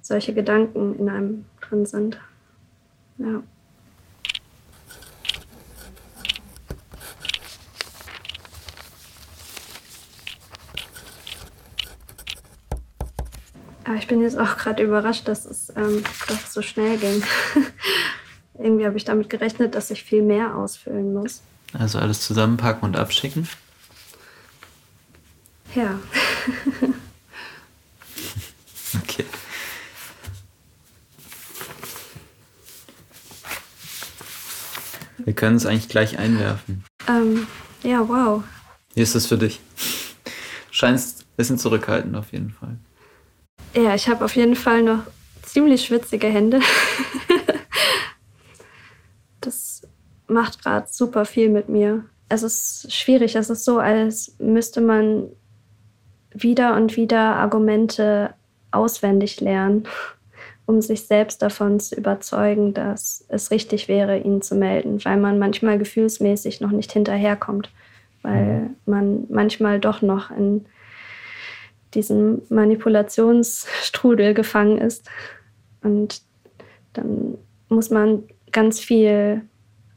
solche 0.00 0.34
Gedanken 0.34 0.98
in 0.98 1.08
einem 1.08 1.44
drin 1.60 1.86
sind. 1.86 2.18
Ja. 3.18 3.42
Aber 13.84 13.94
ich 13.94 14.08
bin 14.08 14.22
jetzt 14.22 14.38
auch 14.38 14.56
gerade 14.56 14.82
überrascht, 14.82 15.28
dass 15.28 15.44
es 15.44 15.72
ähm, 15.76 16.02
doch 16.26 16.46
so 16.46 16.62
schnell 16.62 16.98
ging. 16.98 17.22
Irgendwie 18.58 18.86
habe 18.86 18.96
ich 18.96 19.04
damit 19.04 19.30
gerechnet, 19.30 19.76
dass 19.76 19.92
ich 19.92 20.02
viel 20.02 20.22
mehr 20.22 20.56
ausfüllen 20.56 21.14
muss. 21.14 21.42
Also 21.72 21.98
alles 21.98 22.20
zusammenpacken 22.20 22.84
und 22.84 22.96
abschicken? 22.96 23.48
Ja. 25.74 25.98
okay. 29.02 29.24
Wir 35.18 35.32
können 35.32 35.56
es 35.56 35.66
eigentlich 35.66 35.88
gleich 35.88 36.18
einwerfen. 36.18 36.84
Ähm, 37.08 37.46
ja, 37.82 38.06
wow. 38.06 38.44
Wie 38.94 39.00
ist 39.00 39.14
das 39.14 39.26
für 39.26 39.38
dich? 39.38 39.60
Du 40.24 40.72
scheinst 40.72 41.22
ein 41.22 41.36
bisschen 41.36 41.58
zurückhaltend 41.58 42.14
auf 42.16 42.32
jeden 42.32 42.50
Fall. 42.50 42.76
Ja, 43.74 43.94
ich 43.94 44.08
habe 44.08 44.24
auf 44.24 44.36
jeden 44.36 44.56
Fall 44.56 44.82
noch 44.82 45.04
ziemlich 45.42 45.86
schwitzige 45.86 46.26
Hände. 46.26 46.60
das 49.40 49.82
macht 50.32 50.62
gerade 50.62 50.86
super 50.90 51.24
viel 51.24 51.48
mit 51.48 51.68
mir. 51.68 52.04
Es 52.28 52.42
ist 52.42 52.92
schwierig. 52.92 53.36
Es 53.36 53.50
ist 53.50 53.64
so, 53.64 53.78
als 53.78 54.36
müsste 54.38 54.80
man 54.80 55.28
wieder 56.34 56.76
und 56.76 56.96
wieder 56.96 57.36
Argumente 57.36 58.34
auswendig 58.70 59.40
lernen, 59.40 59.84
um 60.66 60.80
sich 60.80 61.06
selbst 61.06 61.42
davon 61.42 61.80
zu 61.80 61.94
überzeugen, 61.94 62.72
dass 62.72 63.24
es 63.28 63.50
richtig 63.50 63.88
wäre, 63.88 64.18
ihn 64.18 64.42
zu 64.42 64.54
melden, 64.54 65.04
weil 65.04 65.16
man 65.16 65.38
manchmal 65.38 65.78
gefühlsmäßig 65.78 66.60
noch 66.60 66.70
nicht 66.70 66.92
hinterherkommt, 66.92 67.70
weil 68.22 68.60
mhm. 68.60 68.76
man 68.86 69.26
manchmal 69.28 69.80
doch 69.80 70.02
noch 70.02 70.30
in 70.30 70.64
diesem 71.94 72.42
Manipulationsstrudel 72.48 74.32
gefangen 74.34 74.78
ist. 74.78 75.10
Und 75.82 76.22
dann 76.94 77.36
muss 77.68 77.90
man 77.90 78.22
ganz 78.52 78.80
viel 78.80 79.42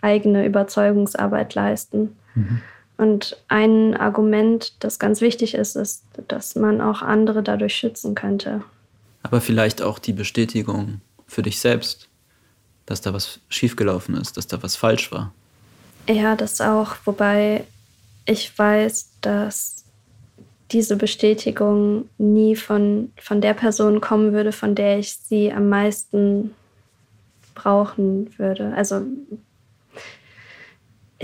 eigene 0.02 0.46
Überzeugungsarbeit 0.46 1.56
leisten. 1.56 2.16
Mhm. 2.36 2.62
Und 2.98 3.38
ein 3.50 3.96
Argument, 3.96 4.74
das 4.80 5.00
ganz 5.00 5.20
wichtig 5.22 5.54
ist, 5.54 5.76
ist, 5.76 6.04
dass 6.28 6.56
man 6.56 6.80
auch 6.80 7.02
andere 7.02 7.44
dadurch 7.44 7.76
schützen 7.76 8.16
könnte. 8.16 8.64
Aber 9.24 9.42
vielleicht 9.42 9.82
auch 9.82 10.00
die 10.00 10.14
Bestätigung 10.14 11.02
für 11.28 11.42
dich 11.42 11.60
selbst, 11.60 12.08
dass 12.86 13.02
da 13.02 13.14
was 13.14 13.40
schiefgelaufen 13.50 14.16
ist, 14.16 14.38
dass 14.38 14.48
da 14.48 14.62
was 14.64 14.76
falsch 14.76 15.12
war. 15.12 15.34
Ja, 16.08 16.36
das 16.36 16.62
auch. 16.62 16.96
Wobei 17.06 17.66
ich 18.26 18.58
weiß, 18.58 19.10
dass 19.22 19.86
diese 20.72 20.96
Bestätigung 20.96 22.10
nie 22.18 22.56
von, 22.56 23.12
von 23.20 23.42
der 23.42 23.54
Person 23.54 24.02
kommen 24.02 24.34
würde, 24.34 24.52
von 24.52 24.76
der 24.76 25.00
ich 25.00 25.18
sie 25.18 25.52
am 25.52 25.70
meisten 25.70 26.54
brauchen 27.54 28.30
würde. 28.38 28.74
Also 28.76 29.02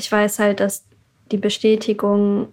ich 0.02 0.12
weiß 0.12 0.40
halt, 0.40 0.60
dass 0.60 0.88
die 1.32 1.38
Bestätigung, 1.38 2.48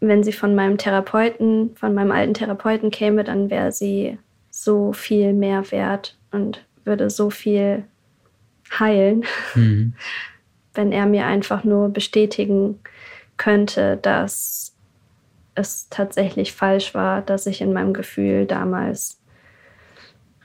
wenn 0.00 0.24
sie 0.24 0.32
von 0.32 0.56
meinem 0.56 0.78
Therapeuten, 0.78 1.76
von 1.76 1.94
meinem 1.94 2.10
alten 2.10 2.34
Therapeuten 2.34 2.90
käme, 2.90 3.22
dann 3.22 3.50
wäre 3.50 3.70
sie 3.70 4.18
so 4.50 4.92
viel 4.92 5.32
mehr 5.32 5.70
wert 5.70 6.18
und 6.32 6.66
würde 6.84 7.08
so 7.08 7.30
viel 7.30 7.84
heilen, 8.78 9.24
mhm. 9.54 9.94
wenn 10.74 10.90
er 10.90 11.06
mir 11.06 11.26
einfach 11.26 11.62
nur 11.62 11.88
bestätigen 11.88 12.80
könnte, 13.36 13.96
dass 13.96 14.74
es 15.54 15.88
tatsächlich 15.88 16.52
falsch 16.52 16.94
war, 16.94 17.22
dass 17.22 17.46
ich 17.46 17.60
in 17.60 17.72
meinem 17.72 17.94
Gefühl 17.94 18.46
damals 18.46 19.20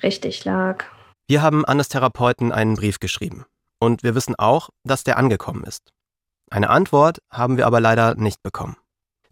richtig 0.04 0.46
lag. 0.46 0.86
Wir 1.28 1.42
haben 1.42 1.66
Annes 1.66 1.90
Therapeuten 1.90 2.52
einen 2.52 2.76
Brief 2.76 3.00
geschrieben. 3.00 3.46
Und 3.86 4.04
wir 4.04 4.16
wissen 4.16 4.36
auch, 4.38 4.70
dass 4.84 5.04
der 5.04 5.18
angekommen 5.18 5.64
ist. 5.64 5.92
Eine 6.50 6.70
Antwort 6.70 7.20
haben 7.32 7.58
wir 7.58 7.66
aber 7.66 7.80
leider 7.80 8.16
nicht 8.16 8.44
bekommen. 8.44 8.76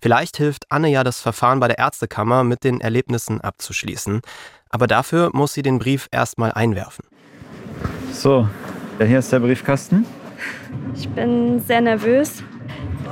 Vielleicht 0.02 0.38
hilft 0.38 0.66
Anne 0.70 0.90
ja 0.90 1.04
das 1.04 1.22
Verfahren 1.22 1.60
bei 1.60 1.68
der 1.68 1.80
Ärztekammer 1.80 2.44
mit 2.44 2.64
den 2.64 2.82
Erlebnissen 2.82 3.42
abzuschließen. 3.42 4.22
Aber 4.70 4.88
dafür 4.88 5.30
muss 5.34 5.54
sie 5.54 5.62
den 5.62 5.80
Brief 5.80 6.08
erstmal 6.12 6.52
einwerfen. 6.52 7.06
So, 8.12 8.48
ja, 9.00 9.06
hier 9.06 9.20
ist 9.20 9.32
der 9.32 9.40
Briefkasten. 9.40 10.06
Ich 10.96 11.08
bin 11.10 11.62
sehr 11.62 11.82
nervös 11.82 12.44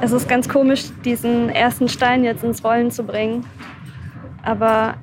es 0.02 0.12
ist 0.12 0.28
ganz 0.28 0.50
komisch, 0.50 0.86
diesen 1.06 1.50
ersten 1.50 1.88
Stein 1.88 2.24
jetzt 2.24 2.44
ins 2.44 2.64
Rollen 2.64 2.90
zu 2.90 3.04
bringen. 3.04 3.46
Aber 4.44 4.96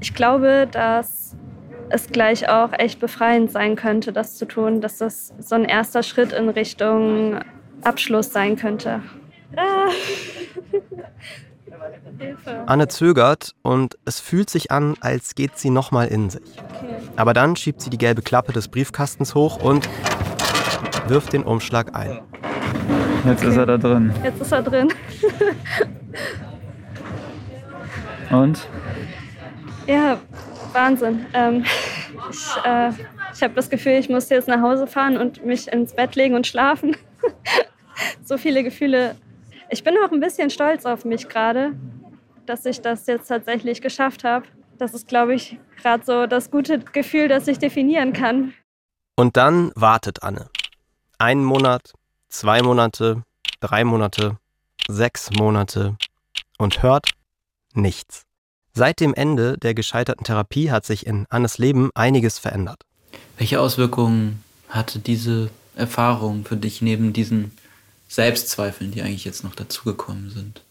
ich 0.00 0.14
glaube, 0.14 0.66
dass 0.70 1.36
es 1.90 2.08
gleich 2.08 2.48
auch 2.48 2.72
echt 2.72 3.00
befreiend 3.00 3.50
sein 3.50 3.76
könnte, 3.76 4.12
das 4.12 4.36
zu 4.36 4.46
tun, 4.46 4.80
dass 4.80 4.98
das 4.98 5.32
so 5.38 5.54
ein 5.54 5.64
erster 5.64 6.02
Schritt 6.02 6.32
in 6.32 6.48
Richtung 6.48 7.40
Abschluss 7.82 8.32
sein 8.32 8.56
könnte. 8.56 9.02
Ah. 9.56 9.88
Anne 12.66 12.88
zögert 12.88 13.54
und 13.62 13.96
es 14.04 14.20
fühlt 14.20 14.50
sich 14.50 14.70
an, 14.70 14.96
als 15.00 15.34
geht 15.34 15.58
sie 15.58 15.70
nochmal 15.70 16.08
in 16.08 16.30
sich. 16.30 16.42
Aber 17.16 17.32
dann 17.32 17.56
schiebt 17.56 17.80
sie 17.80 17.90
die 17.90 17.98
gelbe 17.98 18.22
Klappe 18.22 18.52
des 18.52 18.68
Briefkastens 18.68 19.34
hoch 19.34 19.62
und 19.62 19.88
wirft 21.08 21.32
den 21.32 21.42
Umschlag 21.42 21.96
ein. 21.96 22.20
Jetzt 23.24 23.40
okay. 23.40 23.50
ist 23.50 23.56
er 23.56 23.66
da 23.66 23.78
drin. 23.78 24.12
Jetzt 24.22 24.40
ist 24.40 24.52
er 24.52 24.62
drin. 24.62 24.88
Und? 28.30 28.68
Ja, 29.86 30.18
Wahnsinn. 30.74 31.26
Ähm, 31.34 31.64
ich 32.30 32.64
äh, 32.64 32.92
ich 33.34 33.42
habe 33.42 33.54
das 33.54 33.70
Gefühl, 33.70 33.92
ich 33.92 34.08
muss 34.08 34.28
jetzt 34.28 34.48
nach 34.48 34.60
Hause 34.60 34.86
fahren 34.86 35.16
und 35.16 35.44
mich 35.44 35.68
ins 35.68 35.94
Bett 35.94 36.16
legen 36.16 36.34
und 36.34 36.46
schlafen. 36.46 36.96
so 38.24 38.38
viele 38.38 38.62
Gefühle. 38.62 39.16
Ich 39.70 39.84
bin 39.84 39.94
auch 40.04 40.10
ein 40.10 40.20
bisschen 40.20 40.50
stolz 40.50 40.84
auf 40.84 41.04
mich 41.04 41.28
gerade, 41.28 41.72
dass 42.46 42.66
ich 42.66 42.80
das 42.80 43.06
jetzt 43.06 43.28
tatsächlich 43.28 43.80
geschafft 43.80 44.24
habe. 44.24 44.46
Das 44.78 44.94
ist, 44.94 45.08
glaube 45.08 45.34
ich, 45.34 45.58
gerade 45.80 46.04
so 46.04 46.26
das 46.26 46.50
gute 46.50 46.78
Gefühl, 46.78 47.28
das 47.28 47.46
ich 47.46 47.58
definieren 47.58 48.12
kann. 48.12 48.54
Und 49.16 49.36
dann 49.36 49.72
wartet 49.74 50.22
Anne. 50.22 50.48
Einen 51.18 51.44
Monat, 51.44 51.92
zwei 52.28 52.62
Monate, 52.62 53.22
drei 53.60 53.84
Monate, 53.84 54.38
sechs 54.88 55.30
Monate 55.30 55.96
und 56.58 56.82
hört 56.82 57.10
nichts. 57.74 58.26
Seit 58.72 59.00
dem 59.00 59.14
Ende 59.14 59.58
der 59.58 59.74
gescheiterten 59.74 60.24
Therapie 60.24 60.70
hat 60.70 60.86
sich 60.86 61.06
in 61.06 61.26
Annes 61.28 61.58
Leben 61.58 61.90
einiges 61.94 62.38
verändert. 62.38 62.82
Welche 63.36 63.60
Auswirkungen 63.60 64.44
hatte 64.68 65.00
diese 65.00 65.50
Erfahrung 65.74 66.44
für 66.44 66.56
dich 66.56 66.80
neben 66.80 67.12
diesen 67.12 67.52
Selbstzweifeln, 68.08 68.92
die 68.92 69.02
eigentlich 69.02 69.24
jetzt 69.24 69.44
noch 69.44 69.54
dazugekommen 69.54 70.30
sind? 70.30 70.62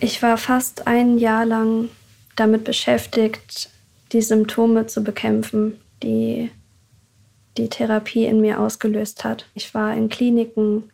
Ich 0.00 0.22
war 0.22 0.36
fast 0.36 0.86
ein 0.86 1.18
Jahr 1.18 1.44
lang 1.44 1.88
damit 2.36 2.64
beschäftigt, 2.64 3.70
die 4.12 4.22
Symptome 4.22 4.86
zu 4.86 5.02
bekämpfen, 5.02 5.80
die 6.02 6.50
die 7.56 7.68
Therapie 7.68 8.24
in 8.24 8.40
mir 8.40 8.60
ausgelöst 8.60 9.24
hat. 9.24 9.46
Ich 9.54 9.74
war 9.74 9.92
in 9.94 10.08
Kliniken 10.08 10.92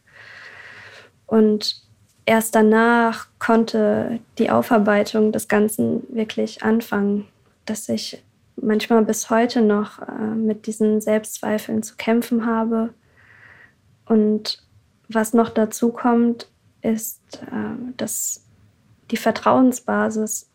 und 1.27 1.84
erst 2.27 2.55
danach 2.55 3.27
konnte 3.39 4.21
die 4.39 4.51
Aufarbeitung 4.51 5.33
des 5.33 5.49
Ganzen 5.49 6.03
wirklich 6.09 6.63
anfangen, 6.63 7.27
dass 7.67 7.89
ich 7.89 8.23
manchmal 8.57 9.05
bis 9.05 9.31
heute 9.31 9.61
noch 9.61 10.01
äh, 10.01 10.35
mit 10.35 10.67
diesen 10.67 11.01
Selbstzweifeln 11.01 11.83
zu 11.83 11.97
kämpfen 11.97 12.47
habe. 12.47 12.91
Und 14.07 14.63
was 15.09 15.35
noch 15.35 15.51
dazu 15.51 15.91
kommt, 15.91 16.49
ist, 16.83 17.21
äh, 17.51 17.93
dass 17.97 18.45
die 19.11 19.17
Vertrauensbasis 19.17 20.49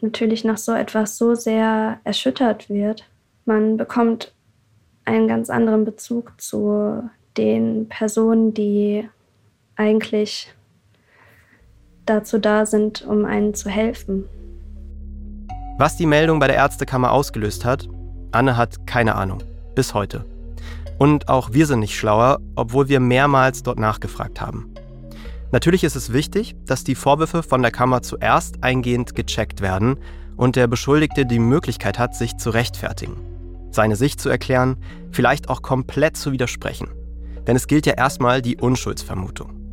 natürlich 0.00 0.44
nach 0.44 0.58
so 0.58 0.72
etwas 0.72 1.16
so 1.16 1.34
sehr 1.34 2.00
erschüttert 2.04 2.68
wird. 2.68 3.08
Man 3.44 3.76
bekommt 3.76 4.34
einen 5.04 5.28
ganz 5.28 5.50
anderen 5.50 5.84
Bezug 5.84 6.32
zu 6.40 7.08
den 7.36 7.88
Personen, 7.88 8.54
die 8.54 9.08
eigentlich 9.76 10.54
dazu 12.06 12.38
da 12.38 12.66
sind, 12.66 13.02
um 13.02 13.24
einen 13.24 13.54
zu 13.54 13.68
helfen. 13.68 14.24
Was 15.78 15.96
die 15.96 16.06
Meldung 16.06 16.38
bei 16.38 16.46
der 16.46 16.56
Ärztekammer 16.56 17.10
ausgelöst 17.10 17.64
hat, 17.64 17.88
Anne 18.30 18.56
hat 18.56 18.86
keine 18.86 19.14
Ahnung. 19.14 19.42
Bis 19.74 19.94
heute. 19.94 20.24
Und 20.98 21.28
auch 21.28 21.52
wir 21.52 21.66
sind 21.66 21.80
nicht 21.80 21.96
schlauer, 21.96 22.40
obwohl 22.54 22.88
wir 22.88 23.00
mehrmals 23.00 23.62
dort 23.62 23.78
nachgefragt 23.78 24.40
haben. 24.40 24.72
Natürlich 25.50 25.84
ist 25.84 25.96
es 25.96 26.12
wichtig, 26.12 26.56
dass 26.66 26.84
die 26.84 26.94
Vorwürfe 26.94 27.42
von 27.42 27.62
der 27.62 27.70
Kammer 27.70 28.02
zuerst 28.02 28.62
eingehend 28.62 29.14
gecheckt 29.14 29.60
werden 29.60 29.98
und 30.36 30.56
der 30.56 30.66
Beschuldigte 30.66 31.26
die 31.26 31.38
Möglichkeit 31.38 31.98
hat, 31.98 32.14
sich 32.14 32.36
zu 32.36 32.50
rechtfertigen, 32.50 33.16
seine 33.70 33.96
Sicht 33.96 34.20
zu 34.20 34.28
erklären, 34.28 34.76
vielleicht 35.12 35.48
auch 35.48 35.62
komplett 35.62 36.16
zu 36.16 36.32
widersprechen. 36.32 36.88
Denn 37.46 37.56
es 37.56 37.66
gilt 37.66 37.86
ja 37.86 37.94
erstmal 37.94 38.42
die 38.42 38.56
Unschuldsvermutung. 38.56 39.63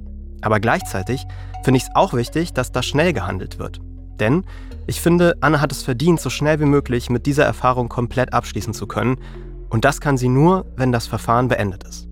Aber 0.42 0.60
gleichzeitig 0.60 1.26
finde 1.64 1.78
ich 1.78 1.84
es 1.84 1.96
auch 1.96 2.14
wichtig, 2.14 2.54
dass 2.54 2.72
da 2.72 2.84
schnell 2.84 3.14
gehandelt 3.14 3.60
wird. 3.60 3.80
Denn 4.20 4.44
ich 4.88 5.02
finde, 5.02 5.36
Anne 5.42 5.62
hat 5.62 5.72
es 5.72 5.84
verdient, 5.84 6.20
so 6.20 6.30
schnell 6.30 6.60
wie 6.60 6.66
möglich 6.66 7.10
mit 7.10 7.26
dieser 7.26 7.46
Erfahrung 7.46 7.90
komplett 7.90 8.34
abschließen 8.34 8.74
zu 8.74 8.88
können. 8.88 9.18
Und 9.70 9.86
das 9.86 10.02
kann 10.02 10.18
sie 10.18 10.30
nur, 10.30 10.66
wenn 10.76 10.92
das 10.92 11.08
Verfahren 11.08 11.48
beendet 11.48 11.84
ist. 11.84 12.08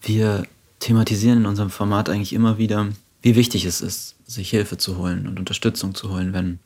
Wir 0.00 0.44
thematisieren 0.78 1.38
in 1.38 1.46
unserem 1.46 1.70
Format 1.70 2.08
eigentlich 2.08 2.32
immer 2.32 2.58
wieder, 2.58 2.88
wie 3.22 3.36
wichtig 3.36 3.66
es 3.66 3.80
ist, 3.80 4.16
sich 4.24 4.50
Hilfe 4.50 4.78
zu 4.78 4.96
holen 4.96 5.26
und 5.26 5.38
Unterstützung 5.38 5.94
zu 5.94 6.10
holen, 6.10 6.32
wenn 6.32 6.58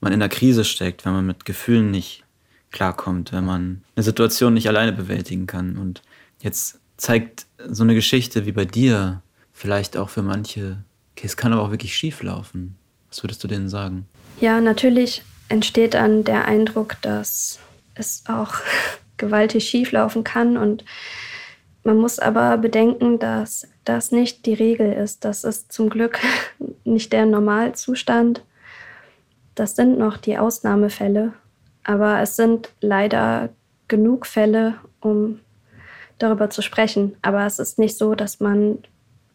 man 0.00 0.12
in 0.12 0.20
der 0.20 0.28
Krise 0.28 0.64
steckt, 0.64 1.04
wenn 1.04 1.12
man 1.12 1.26
mit 1.26 1.44
Gefühlen 1.44 1.90
nicht 1.90 2.24
klarkommt, 2.70 3.32
wenn 3.32 3.44
man 3.44 3.82
eine 3.96 4.04
Situation 4.04 4.54
nicht 4.54 4.68
alleine 4.68 4.92
bewältigen 4.92 5.46
kann. 5.46 5.76
Und 5.76 6.02
jetzt 6.40 6.78
zeigt 6.96 7.46
so 7.68 7.82
eine 7.82 7.94
Geschichte 7.94 8.46
wie 8.46 8.52
bei 8.52 8.64
dir 8.64 9.22
vielleicht 9.58 9.96
auch 9.96 10.08
für 10.08 10.22
manche, 10.22 10.78
okay, 11.16 11.26
es 11.26 11.36
kann 11.36 11.52
aber 11.52 11.62
auch 11.62 11.70
wirklich 11.72 11.96
schief 11.96 12.22
laufen. 12.22 12.76
Was 13.08 13.24
würdest 13.24 13.42
du 13.42 13.48
denen 13.48 13.68
sagen? 13.68 14.06
Ja, 14.40 14.60
natürlich 14.60 15.22
entsteht 15.48 15.94
dann 15.94 16.22
der 16.22 16.44
Eindruck, 16.44 16.96
dass 17.02 17.58
es 17.96 18.22
auch 18.28 18.54
gewaltig 19.16 19.68
schief 19.68 19.90
laufen 19.90 20.22
kann 20.22 20.56
und 20.56 20.84
man 21.82 21.96
muss 21.96 22.18
aber 22.18 22.56
bedenken, 22.58 23.18
dass 23.18 23.66
das 23.84 24.12
nicht 24.12 24.46
die 24.46 24.54
Regel 24.54 24.92
ist. 24.92 25.24
Das 25.24 25.42
ist 25.42 25.72
zum 25.72 25.90
Glück 25.90 26.20
nicht 26.84 27.12
der 27.12 27.26
Normalzustand. 27.26 28.44
Das 29.54 29.74
sind 29.74 29.98
noch 29.98 30.18
die 30.18 30.38
Ausnahmefälle. 30.38 31.32
Aber 31.82 32.20
es 32.20 32.36
sind 32.36 32.70
leider 32.80 33.48
genug 33.88 34.26
Fälle, 34.26 34.74
um 35.00 35.40
darüber 36.18 36.50
zu 36.50 36.62
sprechen. 36.62 37.16
Aber 37.22 37.46
es 37.46 37.58
ist 37.58 37.78
nicht 37.78 37.96
so, 37.96 38.14
dass 38.14 38.38
man 38.38 38.78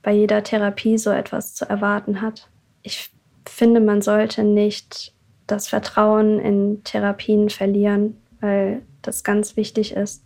bei 0.04 0.12
jeder 0.12 0.44
Therapie 0.44 0.98
so 0.98 1.10
etwas 1.10 1.56
zu 1.56 1.68
erwarten 1.68 2.22
hat. 2.22 2.50
Ich 2.84 3.10
finde, 3.48 3.80
man 3.80 4.02
sollte 4.02 4.44
nicht 4.44 5.14
das 5.48 5.68
Vertrauen 5.68 6.40
in 6.40 6.84
Therapien 6.84 7.50
verlieren, 7.50 8.18
weil 8.42 8.82
das 9.02 9.24
ganz 9.24 9.58
wichtig 9.58 9.94
ist. 9.94 10.24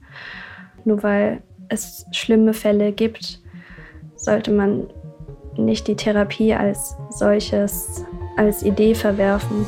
Nur 0.83 1.03
weil 1.03 1.41
es 1.69 2.05
schlimme 2.11 2.53
Fälle 2.53 2.91
gibt, 2.91 3.39
sollte 4.15 4.51
man 4.51 4.87
nicht 5.55 5.87
die 5.87 5.95
Therapie 5.95 6.53
als 6.53 6.95
solches, 7.09 8.03
als 8.35 8.63
Idee 8.63 8.95
verwerfen. 8.95 9.67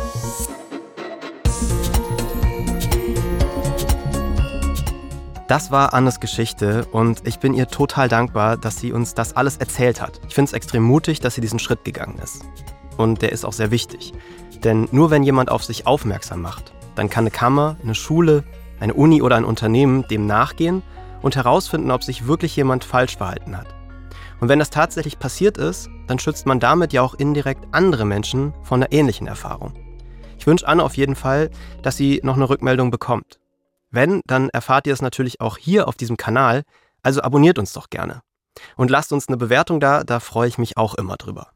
Das 5.49 5.71
war 5.71 5.95
Annes 5.95 6.19
Geschichte 6.19 6.85
und 6.91 7.27
ich 7.27 7.39
bin 7.39 7.55
ihr 7.55 7.67
total 7.67 8.07
dankbar, 8.07 8.55
dass 8.55 8.77
sie 8.77 8.93
uns 8.93 9.15
das 9.15 9.35
alles 9.35 9.57
erzählt 9.57 9.99
hat. 9.99 10.21
Ich 10.27 10.35
finde 10.35 10.49
es 10.49 10.53
extrem 10.53 10.83
mutig, 10.83 11.21
dass 11.21 11.33
sie 11.33 11.41
diesen 11.41 11.57
Schritt 11.57 11.83
gegangen 11.83 12.19
ist. 12.23 12.45
Und 12.97 13.23
der 13.23 13.31
ist 13.31 13.45
auch 13.45 13.53
sehr 13.53 13.71
wichtig. 13.71 14.13
Denn 14.63 14.87
nur 14.91 15.09
wenn 15.09 15.23
jemand 15.23 15.49
auf 15.49 15.63
sich 15.63 15.87
aufmerksam 15.87 16.43
macht, 16.43 16.71
dann 16.93 17.09
kann 17.09 17.23
eine 17.23 17.31
Kammer, 17.31 17.77
eine 17.81 17.95
Schule, 17.95 18.43
eine 18.79 18.93
Uni 18.93 19.23
oder 19.23 19.37
ein 19.37 19.43
Unternehmen 19.43 20.07
dem 20.07 20.27
nachgehen 20.27 20.83
und 21.23 21.35
herausfinden, 21.35 21.89
ob 21.89 22.03
sich 22.03 22.27
wirklich 22.27 22.55
jemand 22.55 22.83
falsch 22.83 23.17
verhalten 23.17 23.57
hat. 23.57 23.73
Und 24.39 24.49
wenn 24.49 24.59
das 24.59 24.69
tatsächlich 24.69 25.17
passiert 25.17 25.57
ist, 25.57 25.89
dann 26.05 26.19
schützt 26.19 26.45
man 26.45 26.59
damit 26.59 26.93
ja 26.93 27.01
auch 27.01 27.15
indirekt 27.15 27.65
andere 27.71 28.05
Menschen 28.05 28.53
von 28.61 28.83
einer 28.83 28.91
ähnlichen 28.91 29.25
Erfahrung. 29.25 29.73
Ich 30.37 30.45
wünsche 30.45 30.67
Anne 30.67 30.83
auf 30.83 30.95
jeden 30.95 31.15
Fall, 31.15 31.49
dass 31.81 31.97
sie 31.97 32.19
noch 32.21 32.35
eine 32.35 32.47
Rückmeldung 32.47 32.91
bekommt. 32.91 33.38
Wenn, 33.91 34.21
dann 34.25 34.49
erfahrt 34.49 34.87
ihr 34.87 34.93
es 34.93 35.01
natürlich 35.01 35.41
auch 35.41 35.57
hier 35.57 35.87
auf 35.87 35.95
diesem 35.95 36.17
Kanal, 36.17 36.63
also 37.01 37.21
abonniert 37.21 37.59
uns 37.59 37.73
doch 37.73 37.89
gerne. 37.89 38.21
Und 38.75 38.89
lasst 38.89 39.13
uns 39.13 39.27
eine 39.27 39.37
Bewertung 39.37 39.79
da, 39.79 40.03
da 40.03 40.19
freue 40.19 40.47
ich 40.47 40.57
mich 40.57 40.77
auch 40.77 40.95
immer 40.95 41.15
drüber. 41.15 41.51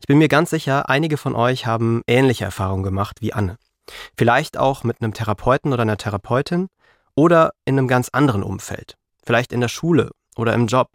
Ich 0.00 0.06
bin 0.06 0.18
mir 0.18 0.28
ganz 0.28 0.50
sicher, 0.50 0.88
einige 0.88 1.16
von 1.16 1.34
euch 1.34 1.66
haben 1.66 2.02
ähnliche 2.06 2.44
Erfahrungen 2.44 2.82
gemacht 2.82 3.20
wie 3.20 3.32
Anne. 3.32 3.58
Vielleicht 4.16 4.56
auch 4.56 4.84
mit 4.84 5.00
einem 5.00 5.14
Therapeuten 5.14 5.72
oder 5.72 5.82
einer 5.82 5.96
Therapeutin 5.96 6.68
oder 7.14 7.52
in 7.64 7.78
einem 7.78 7.88
ganz 7.88 8.10
anderen 8.10 8.42
Umfeld. 8.42 8.94
Vielleicht 9.24 9.52
in 9.52 9.60
der 9.60 9.68
Schule 9.68 10.10
oder 10.36 10.54
im 10.54 10.66
Job. 10.66 10.90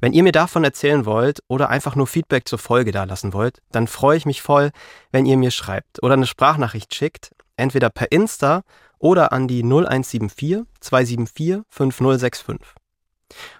Wenn 0.00 0.12
ihr 0.12 0.22
mir 0.22 0.32
davon 0.32 0.62
erzählen 0.62 1.06
wollt 1.06 1.40
oder 1.48 1.70
einfach 1.70 1.96
nur 1.96 2.06
Feedback 2.06 2.46
zur 2.46 2.58
Folge 2.58 2.92
dalassen 2.92 3.32
wollt, 3.32 3.60
dann 3.72 3.88
freue 3.88 4.16
ich 4.16 4.26
mich 4.26 4.42
voll, 4.42 4.70
wenn 5.10 5.26
ihr 5.26 5.36
mir 5.36 5.50
schreibt 5.50 6.02
oder 6.02 6.14
eine 6.14 6.26
Sprachnachricht 6.26 6.94
schickt, 6.94 7.32
entweder 7.56 7.90
per 7.90 8.12
Insta 8.12 8.62
oder 8.98 9.32
an 9.32 9.48
die 9.48 9.62
0174 9.62 10.64
274 10.80 11.62
5065. 11.68 12.56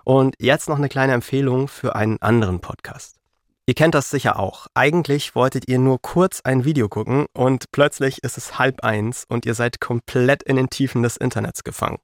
Und 0.04 0.34
jetzt 0.38 0.68
noch 0.68 0.78
eine 0.78 0.88
kleine 0.88 1.12
Empfehlung 1.12 1.68
für 1.68 1.94
einen 1.94 2.20
anderen 2.22 2.60
Podcast. 2.60 3.16
Ihr 3.66 3.74
kennt 3.74 3.94
das 3.94 4.08
sicher 4.08 4.38
auch. 4.38 4.66
Eigentlich 4.72 5.34
wolltet 5.34 5.68
ihr 5.68 5.78
nur 5.78 6.00
kurz 6.00 6.40
ein 6.40 6.64
Video 6.64 6.88
gucken 6.88 7.26
und 7.34 7.70
plötzlich 7.70 8.24
ist 8.24 8.38
es 8.38 8.58
halb 8.58 8.82
eins 8.82 9.26
und 9.28 9.44
ihr 9.44 9.52
seid 9.52 9.78
komplett 9.78 10.42
in 10.42 10.56
den 10.56 10.70
Tiefen 10.70 11.02
des 11.02 11.18
Internets 11.18 11.64
gefangen. 11.64 11.98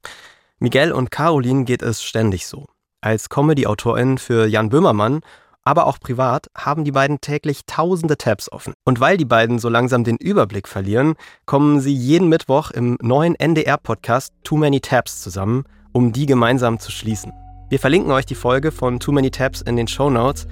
Miguel 0.59 0.91
und 0.91 1.09
Caroline 1.09 1.65
geht 1.65 1.81
es 1.81 2.03
ständig 2.03 2.45
so. 2.45 2.67
Als 3.01 3.29
Comedy-AutorInnen 3.29 4.19
für 4.19 4.45
Jan 4.45 4.69
Böhmermann 4.69 5.21
aber 5.65 5.87
auch 5.87 5.99
privat 5.99 6.47
haben 6.55 6.83
die 6.83 6.91
beiden 6.91 7.19
täglich 7.19 7.65
tausende 7.65 8.17
Tabs 8.17 8.51
offen. 8.51 8.73
Und 8.85 8.99
weil 8.99 9.17
die 9.17 9.25
beiden 9.25 9.59
so 9.59 9.67
langsam 9.67 10.03
den 10.03 10.17
Überblick 10.17 10.67
verlieren, 10.67 11.15
kommen 11.45 11.81
sie 11.81 11.93
jeden 11.93 12.29
Mittwoch 12.29 12.71
im 12.71 12.97
neuen 13.01 13.35
NDR-Podcast 13.35 14.33
Too 14.43 14.57
Many 14.57 14.79
Tabs 14.79 15.21
zusammen, 15.21 15.65
um 15.91 16.13
die 16.13 16.27
gemeinsam 16.27 16.79
zu 16.79 16.91
schließen. 16.91 17.33
Wir 17.69 17.79
verlinken 17.79 18.11
euch 18.11 18.27
die 18.27 18.35
Folge 18.35 18.71
von 18.71 18.99
Too 18.99 19.11
Many 19.11 19.31
Tabs 19.31 19.61
in 19.61 19.75
den 19.75 19.87
Show 19.87 20.09
Notes. 20.09 20.47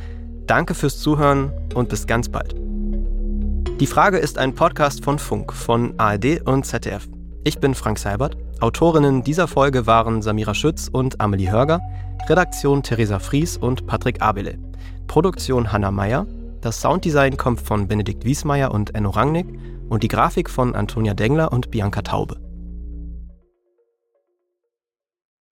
Danke 0.48 0.74
fürs 0.74 1.00
Zuhören 1.00 1.54
und 1.76 1.90
bis 1.90 2.08
ganz 2.08 2.28
bald. 2.28 2.56
Die 3.80 3.88
Frage 3.88 4.18
ist 4.18 4.38
ein 4.38 4.56
Podcast 4.56 5.04
von 5.04 5.20
Funk, 5.20 5.54
von 5.54 5.94
ARD 6.00 6.42
und 6.46 6.66
ZDF. 6.66 7.08
Ich 7.44 7.60
bin 7.60 7.76
Frank 7.76 8.00
Seibert. 8.00 8.36
Autorinnen 8.64 9.24
dieser 9.24 9.50
Folge 9.50 9.88
waren 9.88 10.22
Samira 10.22 10.54
Schütz 10.54 10.88
und 10.88 11.20
Amelie 11.20 11.52
Hörger. 11.52 11.82
Redaktion 12.30 12.82
Theresa 12.82 13.20
Fries 13.20 13.58
und 13.58 13.88
Patrick 13.88 14.22
Abele. 14.22 14.58
Produktion 15.06 15.74
Hanna 15.74 15.92
Meyer. 15.92 16.26
Das 16.62 16.80
Sounddesign 16.80 17.36
kommt 17.36 17.60
von 17.60 17.90
Benedikt 17.90 18.24
Wiesmeier 18.24 18.72
und 18.72 18.96
Enno 18.96 19.10
Rangnick 19.10 19.48
und 19.90 20.02
die 20.02 20.08
Grafik 20.08 20.50
von 20.50 20.76
Antonia 20.76 21.14
Dengler 21.14 21.52
und 21.52 21.72
Bianca 21.72 22.04
Taube. 22.04 22.38